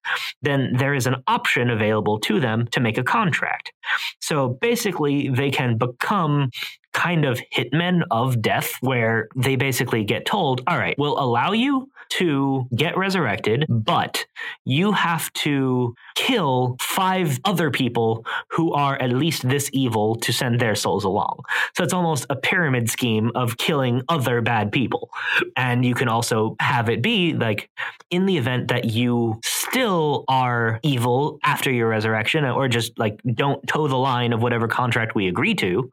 then 0.43 0.73
there 0.77 0.95
is 0.95 1.07
an 1.07 1.17
option 1.27 1.71
available 1.71 2.19
to 2.21 2.41
them 2.41 2.67
to 2.73 2.81
make 2.81 2.99
a 2.99 3.03
contract. 3.03 3.73
So 4.21 4.59
basically, 4.61 5.29
they 5.29 5.51
can 5.51 5.79
become 5.79 6.51
kind 6.93 7.25
of 7.25 7.41
hitmen 7.55 8.03
of 8.11 8.43
death 8.43 8.73
where 8.81 9.29
they 9.35 9.57
basically 9.57 10.05
get 10.05 10.27
told, 10.27 10.63
all 10.67 10.79
right, 10.79 10.95
we'll 10.99 11.19
allow 11.19 11.53
you 11.53 11.91
to 12.11 12.67
get 12.77 12.97
resurrected, 12.97 13.65
but 13.69 14.27
you 14.67 14.93
have 14.93 15.33
to 15.33 15.95
kill 16.15 16.77
five 16.81 17.41
other 17.47 17.71
people 17.71 18.27
who 18.49 18.73
are 18.75 19.01
at 19.01 19.11
least 19.11 19.49
this 19.49 19.71
evil 19.73 20.17
to 20.17 20.33
send 20.33 20.61
their 20.61 20.75
souls 20.75 21.05
along. 21.05 21.41
So 21.75 21.83
it's 21.83 21.95
almost 21.95 22.27
a 22.29 22.37
pyramid 22.37 22.91
scheme 22.91 23.31
of 23.35 23.57
killing 23.57 24.03
other 24.11 24.43
bad 24.43 24.73
people. 24.73 25.11
And 25.57 25.87
you 25.87 25.95
can 25.95 26.09
also 26.09 26.55
have 26.61 26.91
it 26.91 27.01
be 27.01 27.33
like 27.33 27.71
in 28.11 28.27
the 28.27 28.37
event 28.37 28.69
that 28.69 28.85
you 28.85 29.41
still 29.43 30.25
are 30.29 30.81
evil 30.83 31.39
after 31.45 31.71
your 31.71 31.89
resurrection 31.89 32.45
or 32.45 32.69
just 32.69 32.99
like 32.99 33.21
don't 33.35 33.67
toe 33.67 33.89
the 33.89 33.97
line 33.97 34.35
of 34.35 34.43
whatever 34.43 34.69
contract 34.69 35.15
we 35.15 35.29
agree 35.29 35.55
to, 35.55 35.91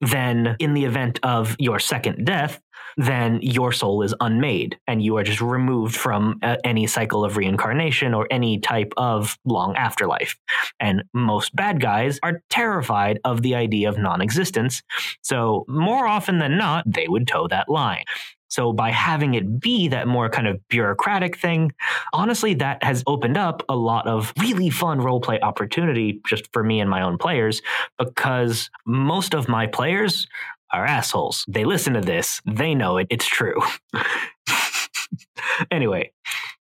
then 0.00 0.27
in 0.58 0.74
the 0.74 0.84
event 0.84 1.20
of 1.22 1.56
your 1.58 1.78
second 1.78 2.24
death, 2.24 2.60
then 2.96 3.38
your 3.42 3.72
soul 3.72 4.02
is 4.02 4.14
unmade 4.20 4.76
and 4.88 5.02
you 5.02 5.16
are 5.16 5.22
just 5.22 5.40
removed 5.40 5.96
from 5.96 6.38
uh, 6.42 6.56
any 6.64 6.86
cycle 6.86 7.24
of 7.24 7.36
reincarnation 7.36 8.12
or 8.12 8.26
any 8.30 8.58
type 8.58 8.92
of 8.96 9.38
long 9.44 9.76
afterlife. 9.76 10.36
And 10.80 11.04
most 11.14 11.54
bad 11.54 11.80
guys 11.80 12.18
are 12.24 12.42
terrified 12.50 13.20
of 13.24 13.42
the 13.42 13.54
idea 13.54 13.88
of 13.88 13.98
non 13.98 14.20
existence. 14.20 14.82
So, 15.22 15.64
more 15.68 16.06
often 16.06 16.38
than 16.38 16.58
not, 16.58 16.84
they 16.86 17.06
would 17.06 17.28
toe 17.28 17.46
that 17.48 17.68
line. 17.68 18.04
So 18.48 18.72
by 18.72 18.90
having 18.90 19.34
it 19.34 19.60
be 19.60 19.88
that 19.88 20.08
more 20.08 20.28
kind 20.28 20.46
of 20.46 20.66
bureaucratic 20.68 21.38
thing, 21.38 21.72
honestly, 22.12 22.54
that 22.54 22.82
has 22.82 23.02
opened 23.06 23.36
up 23.36 23.62
a 23.68 23.76
lot 23.76 24.06
of 24.06 24.32
really 24.40 24.70
fun 24.70 25.00
roleplay 25.00 25.40
opportunity 25.42 26.20
just 26.26 26.52
for 26.52 26.64
me 26.64 26.80
and 26.80 26.90
my 26.90 27.02
own 27.02 27.18
players 27.18 27.62
because 27.98 28.70
most 28.86 29.34
of 29.34 29.48
my 29.48 29.66
players 29.66 30.26
are 30.70 30.84
assholes. 30.84 31.44
They 31.48 31.64
listen 31.64 31.94
to 31.94 32.00
this, 32.00 32.40
they 32.46 32.74
know 32.74 32.98
it, 32.98 33.06
it's 33.10 33.26
true. 33.26 33.60
anyway, 35.70 36.12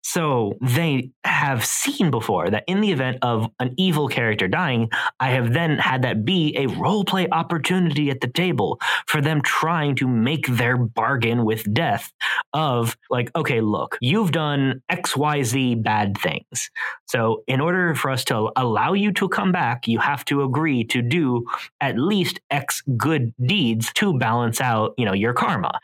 so 0.07 0.53
they 0.61 1.11
have 1.25 1.65
seen 1.65 2.11
before 2.11 2.49
that 2.49 2.63
in 2.65 2.79
the 2.79 2.93
event 2.93 3.17
of 3.23 3.51
an 3.59 3.73
evil 3.75 4.07
character 4.07 4.47
dying, 4.47 4.89
I 5.19 5.31
have 5.31 5.51
then 5.51 5.77
had 5.79 6.03
that 6.03 6.23
be 6.23 6.55
a 6.55 6.67
roleplay 6.67 7.27
opportunity 7.29 8.09
at 8.09 8.21
the 8.21 8.29
table 8.29 8.79
for 9.05 9.19
them 9.19 9.41
trying 9.41 9.95
to 9.97 10.07
make 10.07 10.47
their 10.47 10.77
bargain 10.77 11.43
with 11.43 11.73
death 11.73 12.13
of 12.53 12.95
like, 13.09 13.35
okay, 13.35 13.59
look, 13.59 13.97
you've 13.99 14.31
done 14.31 14.81
XYZ 14.89 15.83
bad 15.83 16.17
things. 16.17 16.71
So 17.07 17.43
in 17.45 17.59
order 17.59 17.93
for 17.93 18.09
us 18.09 18.23
to 18.25 18.49
allow 18.55 18.93
you 18.93 19.11
to 19.11 19.27
come 19.27 19.51
back, 19.51 19.89
you 19.89 19.99
have 19.99 20.23
to 20.25 20.43
agree 20.43 20.85
to 20.85 21.01
do 21.01 21.45
at 21.81 21.99
least 21.99 22.39
X 22.49 22.81
good 22.95 23.33
deeds 23.45 23.91
to 23.95 24.17
balance 24.17 24.61
out, 24.61 24.93
you 24.97 25.03
know, 25.03 25.13
your 25.13 25.33
karma. 25.33 25.81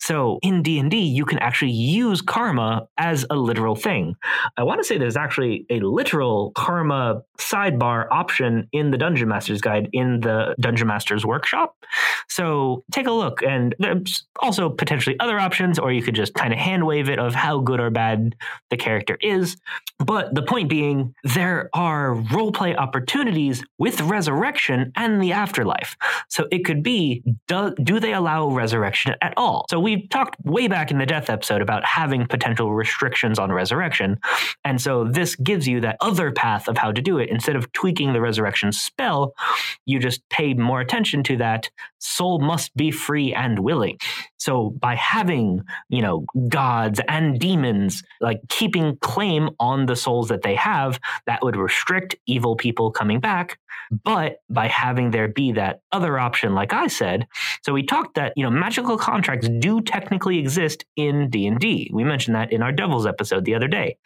So 0.00 0.40
in 0.42 0.62
D&D, 0.62 0.96
you 0.98 1.24
can 1.24 1.38
actually 1.38 1.70
use 1.70 2.20
karma 2.20 2.88
as 2.98 3.24
a 3.30 3.36
literal 3.36 3.59
literal 3.60 3.76
thing. 3.76 4.16
I 4.56 4.62
want 4.62 4.80
to 4.80 4.84
say 4.84 4.96
there's 4.96 5.18
actually 5.18 5.66
a 5.68 5.80
literal 5.80 6.52
karma 6.52 7.22
sidebar 7.38 8.06
option 8.10 8.68
in 8.72 8.90
the 8.90 8.96
Dungeon 8.96 9.28
Master's 9.28 9.60
Guide 9.60 9.90
in 9.92 10.20
the 10.20 10.54
Dungeon 10.58 10.86
Master's 10.86 11.26
Workshop. 11.26 11.76
So 12.28 12.84
take 12.90 13.06
a 13.06 13.12
look. 13.12 13.42
And 13.42 13.74
there's 13.78 14.24
also 14.40 14.70
potentially 14.70 15.16
other 15.20 15.38
options, 15.38 15.78
or 15.78 15.92
you 15.92 16.02
could 16.02 16.14
just 16.14 16.32
kind 16.32 16.54
of 16.54 16.58
hand 16.58 16.86
wave 16.86 17.10
it 17.10 17.18
of 17.18 17.34
how 17.34 17.60
good 17.60 17.80
or 17.80 17.90
bad 17.90 18.34
the 18.70 18.78
character 18.78 19.18
is. 19.20 19.58
But 19.98 20.34
the 20.34 20.42
point 20.42 20.70
being, 20.70 21.14
there 21.22 21.68
are 21.74 22.14
roleplay 22.14 22.74
opportunities 22.76 23.62
with 23.78 24.00
resurrection 24.00 24.92
and 24.96 25.22
the 25.22 25.32
afterlife. 25.32 25.96
So 26.28 26.46
it 26.50 26.64
could 26.64 26.82
be 26.82 27.22
do, 27.46 27.74
do 27.82 28.00
they 28.00 28.14
allow 28.14 28.48
resurrection 28.48 29.14
at 29.20 29.34
all? 29.36 29.66
So 29.68 29.78
we 29.78 30.06
talked 30.06 30.36
way 30.44 30.68
back 30.68 30.90
in 30.90 30.96
the 30.96 31.04
death 31.04 31.28
episode 31.28 31.60
about 31.60 31.84
having 31.84 32.26
potential 32.26 32.72
restrictions 32.72 33.38
on 33.38 33.49
resurrection. 33.52 34.18
And 34.64 34.80
so 34.80 35.04
this 35.04 35.36
gives 35.36 35.66
you 35.66 35.80
that 35.80 35.96
other 36.00 36.32
path 36.32 36.68
of 36.68 36.78
how 36.78 36.92
to 36.92 37.02
do 37.02 37.18
it. 37.18 37.30
Instead 37.30 37.56
of 37.56 37.72
tweaking 37.72 38.12
the 38.12 38.20
resurrection 38.20 38.72
spell, 38.72 39.34
you 39.86 39.98
just 39.98 40.26
pay 40.28 40.54
more 40.54 40.80
attention 40.80 41.22
to 41.24 41.36
that 41.38 41.70
soul 41.98 42.40
must 42.40 42.74
be 42.76 42.90
free 42.90 43.34
and 43.34 43.58
willing. 43.60 43.98
So 44.40 44.70
by 44.70 44.96
having, 44.96 45.62
you 45.88 46.02
know, 46.02 46.24
gods 46.48 47.00
and 47.06 47.38
demons 47.38 48.02
like 48.20 48.40
keeping 48.48 48.96
claim 48.96 49.50
on 49.60 49.86
the 49.86 49.96
souls 49.96 50.28
that 50.28 50.42
they 50.42 50.56
have, 50.56 50.98
that 51.26 51.42
would 51.42 51.56
restrict 51.56 52.16
evil 52.26 52.56
people 52.56 52.90
coming 52.90 53.20
back. 53.20 53.58
But 54.04 54.38
by 54.48 54.68
having 54.68 55.10
there 55.10 55.28
be 55.28 55.52
that 55.52 55.80
other 55.92 56.18
option, 56.18 56.54
like 56.54 56.72
I 56.72 56.86
said, 56.86 57.26
so 57.62 57.72
we 57.72 57.84
talked 57.84 58.14
that, 58.14 58.32
you 58.36 58.44
know, 58.44 58.50
magical 58.50 58.96
contracts 58.96 59.48
do 59.60 59.80
technically 59.80 60.38
exist 60.38 60.84
in 60.96 61.28
D&D. 61.28 61.90
We 61.92 62.04
mentioned 62.04 62.34
that 62.36 62.52
in 62.52 62.62
our 62.62 62.72
Devils 62.72 63.06
episode 63.06 63.44
the 63.44 63.54
other 63.54 63.68
day. 63.68 63.98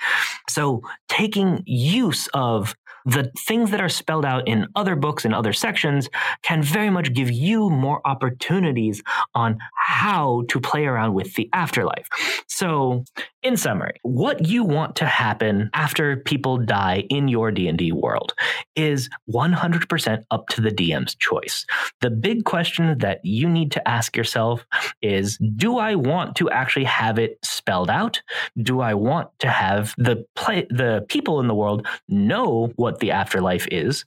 So 0.48 0.82
taking 1.08 1.62
use 1.66 2.28
of 2.34 2.74
the 3.04 3.30
things 3.38 3.70
that 3.70 3.80
are 3.80 3.88
spelled 3.88 4.24
out 4.24 4.46
in 4.48 4.66
other 4.74 4.96
books 4.96 5.24
and 5.24 5.34
other 5.34 5.52
sections 5.52 6.08
can 6.42 6.62
very 6.62 6.90
much 6.90 7.12
give 7.12 7.30
you 7.30 7.68
more 7.70 8.00
opportunities 8.06 9.02
on 9.34 9.58
how 9.74 10.44
to 10.48 10.60
play 10.60 10.86
around 10.86 11.14
with 11.14 11.34
the 11.34 11.48
afterlife. 11.52 12.08
So, 12.46 13.04
in 13.44 13.58
summary, 13.58 14.00
what 14.02 14.46
you 14.46 14.64
want 14.64 14.96
to 14.96 15.04
happen 15.04 15.68
after 15.74 16.16
people 16.16 16.56
die 16.56 17.04
in 17.10 17.28
your 17.28 17.50
D&D 17.50 17.92
world 17.92 18.32
is 18.74 19.10
100% 19.30 20.24
up 20.30 20.48
to 20.48 20.62
the 20.62 20.70
DM's 20.70 21.14
choice. 21.14 21.66
The 22.00 22.08
big 22.08 22.46
question 22.46 22.96
that 22.98 23.20
you 23.22 23.46
need 23.46 23.70
to 23.72 23.86
ask 23.86 24.16
yourself 24.16 24.64
is 25.02 25.38
do 25.56 25.76
I 25.76 25.94
want 25.94 26.36
to 26.36 26.48
actually 26.48 26.86
have 26.86 27.18
it 27.18 27.38
spelled 27.44 27.90
out? 27.90 28.22
Do 28.62 28.80
I 28.80 28.94
want 28.94 29.28
to 29.40 29.48
have 29.48 29.94
the 29.98 30.24
play 30.34 30.66
the 30.70 31.04
people 31.10 31.38
in 31.40 31.46
the 31.46 31.54
world 31.54 31.86
know 32.08 32.72
what 32.76 33.00
the 33.00 33.10
afterlife 33.10 33.68
is? 33.70 34.06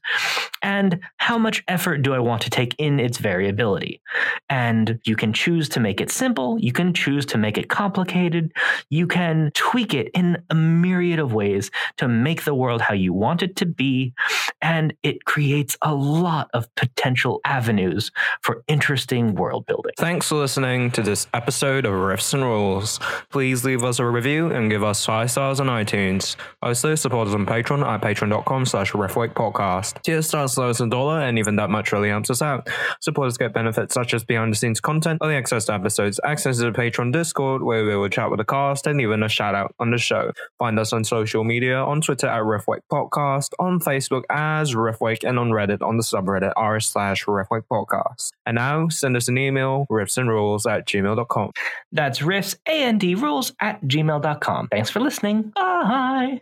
And 0.64 1.00
how 1.18 1.38
much 1.38 1.64
effort 1.68 2.00
do 2.00 2.16
I 2.16 2.20
want 2.20 2.42
to 2.42 2.50
take 2.50 2.74
in 2.80 3.00
its 3.00 3.20
variability? 3.20 4.02
And 4.50 5.00
you 5.06 5.16
can 5.16 5.32
choose 5.32 5.70
to 5.70 5.80
make 5.80 6.02
it 6.02 6.10
simple, 6.10 6.58
you 6.60 6.74
can 6.74 6.92
choose 6.94 7.26
to 7.28 7.38
make 7.38 7.60
it 7.60 7.70
complicated, 7.70 8.52
you 8.90 9.06
can 9.06 9.27
can 9.28 9.52
tweak 9.54 9.94
it 9.94 10.10
in 10.14 10.42
a 10.50 10.56
myriad 10.56 11.20
of 11.20 11.34
ways 11.34 11.70
to 11.98 12.08
make 12.08 12.46
the 12.46 12.54
world 12.54 12.80
how 12.80 12.94
you 12.94 13.12
want 13.12 13.44
it 13.44 13.58
to 13.58 13.66
be. 13.66 14.14
And 14.62 14.94
it 15.04 15.26
creates 15.26 15.76
a 15.82 15.94
lot 15.94 16.50
of 16.54 16.74
potential 16.76 17.42
avenues 17.44 18.12
for 18.42 18.64
interesting 18.70 19.36
world 19.36 19.66
building. 19.66 19.92
Thanks 19.98 20.30
for 20.30 20.36
listening 20.36 20.92
to 20.92 21.02
this 21.02 21.28
episode 21.34 21.86
of 21.86 21.94
Rifts 21.94 22.34
and 22.34 22.44
Rules. 22.44 23.02
Please 23.30 23.66
leave 23.66 23.84
us 23.84 24.00
a 24.00 24.06
review 24.06 24.50
and 24.50 24.70
give 24.72 24.84
us 24.84 25.06
five 25.06 25.30
stars 25.30 25.60
on 25.60 25.68
iTunes. 25.68 26.38
Also, 26.62 26.96
support 26.96 27.28
us 27.28 27.34
on 27.34 27.46
Patreon 27.46 27.86
at 27.86 28.02
patreon.com 28.02 28.66
slash 28.66 28.94
podcast. 28.94 30.02
Tier 30.04 30.22
stars 30.22 30.58
low 30.58 30.70
as 30.70 30.80
a 30.80 30.88
dollar, 30.88 31.20
and 31.20 31.38
even 31.38 31.58
that 31.58 31.70
much 31.70 31.92
really 31.92 32.10
helps 32.10 32.30
us 32.30 32.42
out. 32.42 32.70
Supporters 33.02 33.38
get 33.38 33.54
benefits 33.54 33.94
such 33.94 34.14
as 34.14 34.24
behind 34.24 34.54
the 34.54 34.56
scenes 34.56 34.80
content, 34.80 35.20
early 35.22 35.36
access 35.36 35.66
to 35.66 35.74
episodes, 35.74 36.20
access 36.24 36.58
to 36.60 36.72
the 36.72 36.78
Patreon 36.78 37.12
Discord 37.12 37.62
where 37.62 37.86
we 37.86 37.96
will 37.96 38.10
chat 38.10 38.30
with 38.30 38.38
the 38.38 38.46
cast 38.46 38.88
and 38.88 39.02
even 39.02 39.17
a 39.24 39.30
shout 39.30 39.56
out 39.56 39.74
on 39.80 39.92
the 39.92 39.98
show. 39.98 40.32
Find 40.60 40.80
us 40.80 40.94
on 40.94 41.04
social 41.04 41.44
media 41.44 41.78
on 41.78 42.02
Twitter 42.02 42.28
at 42.28 42.44
Riftwake 42.44 42.82
Podcast, 42.92 43.50
on 43.60 43.80
Facebook 43.80 44.24
as 44.30 44.74
Riftwake, 44.74 45.28
and 45.28 45.40
on 45.40 45.50
Reddit 45.52 45.82
on 45.82 45.98
the 45.98 46.04
subreddit 46.04 46.54
r 46.56 46.80
slash 46.80 47.26
Riftwake 47.26 47.64
Podcast. 47.72 48.32
And 48.46 48.56
now 48.56 48.90
send 48.90 49.16
us 49.18 49.28
an 49.28 49.38
email, 49.38 49.86
riffsandrules 49.92 50.70
at 50.70 50.88
gmail.com. 50.88 51.52
That's 51.92 52.20
riffs 52.20 52.56
and 52.66 53.02
rules 53.04 53.54
at 53.60 53.84
gmail.com. 53.84 54.68
Thanks 54.70 54.90
for 54.90 55.00
listening. 55.00 55.54
Bye. 55.56 56.42